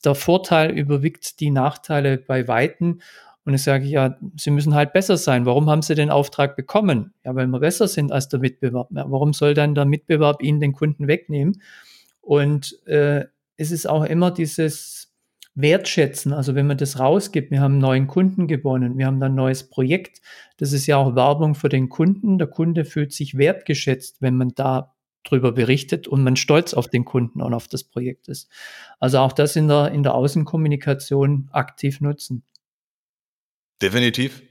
[0.05, 3.01] der Vorteil überwiegt die Nachteile bei Weitem.
[3.45, 5.47] Und ich sage, ja, sie müssen halt besser sein.
[5.47, 7.15] Warum haben sie den Auftrag bekommen?
[7.25, 8.89] Ja, weil wir besser sind als der Mitbewerb.
[8.91, 11.63] Ja, warum soll dann der Mitbewerb ihnen den Kunden wegnehmen?
[12.21, 13.27] Und äh,
[13.57, 15.06] es ist auch immer dieses
[15.57, 16.33] wertschätzen.
[16.33, 19.69] Also wenn man das rausgibt, wir haben neuen Kunden gewonnen, wir haben dann ein neues
[19.69, 20.21] Projekt.
[20.59, 22.39] Das ist ja auch Werbung für den Kunden.
[22.39, 24.95] Der Kunde fühlt sich wertgeschätzt, wenn man da
[25.25, 28.49] drüber berichtet und man stolz auf den Kunden und auf das Projekt ist.
[29.01, 32.45] Also auch das in der, in der Außenkommunikation aktiv nutzen.
[33.83, 34.43] Definitiv.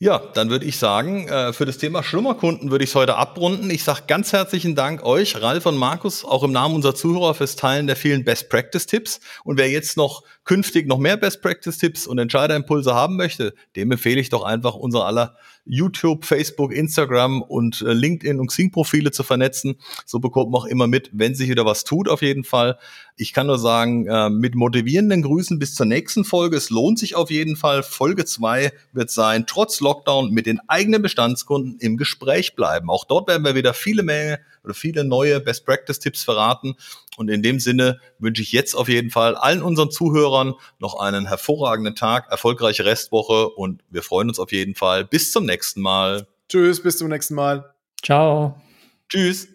[0.00, 3.70] Ja, dann würde ich sagen, äh, für das Thema Schlummerkunden würde ich es heute abrunden.
[3.70, 7.56] Ich sage ganz herzlichen Dank euch, Ralf und Markus, auch im Namen unserer Zuhörer fürs
[7.56, 9.20] Teilen der vielen Best Practice Tipps.
[9.44, 13.90] Und wer jetzt noch künftig noch mehr Best Practice Tipps und Entscheiderimpulse haben möchte, dem
[13.90, 15.36] empfehle ich doch einfach unser aller
[15.66, 19.76] YouTube, Facebook, Instagram und äh, LinkedIn und Xing-Profile zu vernetzen.
[20.04, 22.78] So bekommt man auch immer mit, wenn sich wieder was tut, auf jeden Fall.
[23.16, 26.56] Ich kann nur sagen, äh, mit motivierenden Grüßen bis zur nächsten Folge.
[26.56, 27.82] Es lohnt sich auf jeden Fall.
[27.82, 32.90] Folge zwei wird sein, trotz Lockdown mit den eigenen Bestandskunden im Gespräch bleiben.
[32.90, 36.74] Auch dort werden wir wieder viele Menge oder viele neue Best Practice Tipps verraten.
[37.16, 41.26] Und in dem Sinne wünsche ich jetzt auf jeden Fall allen unseren Zuhörern noch einen
[41.26, 45.04] hervorragenden Tag, erfolgreiche Restwoche und wir freuen uns auf jeden Fall.
[45.04, 46.26] Bis zum nächsten Mal.
[46.48, 47.74] Tschüss, bis zum nächsten Mal.
[48.02, 48.60] Ciao.
[49.08, 49.53] Tschüss.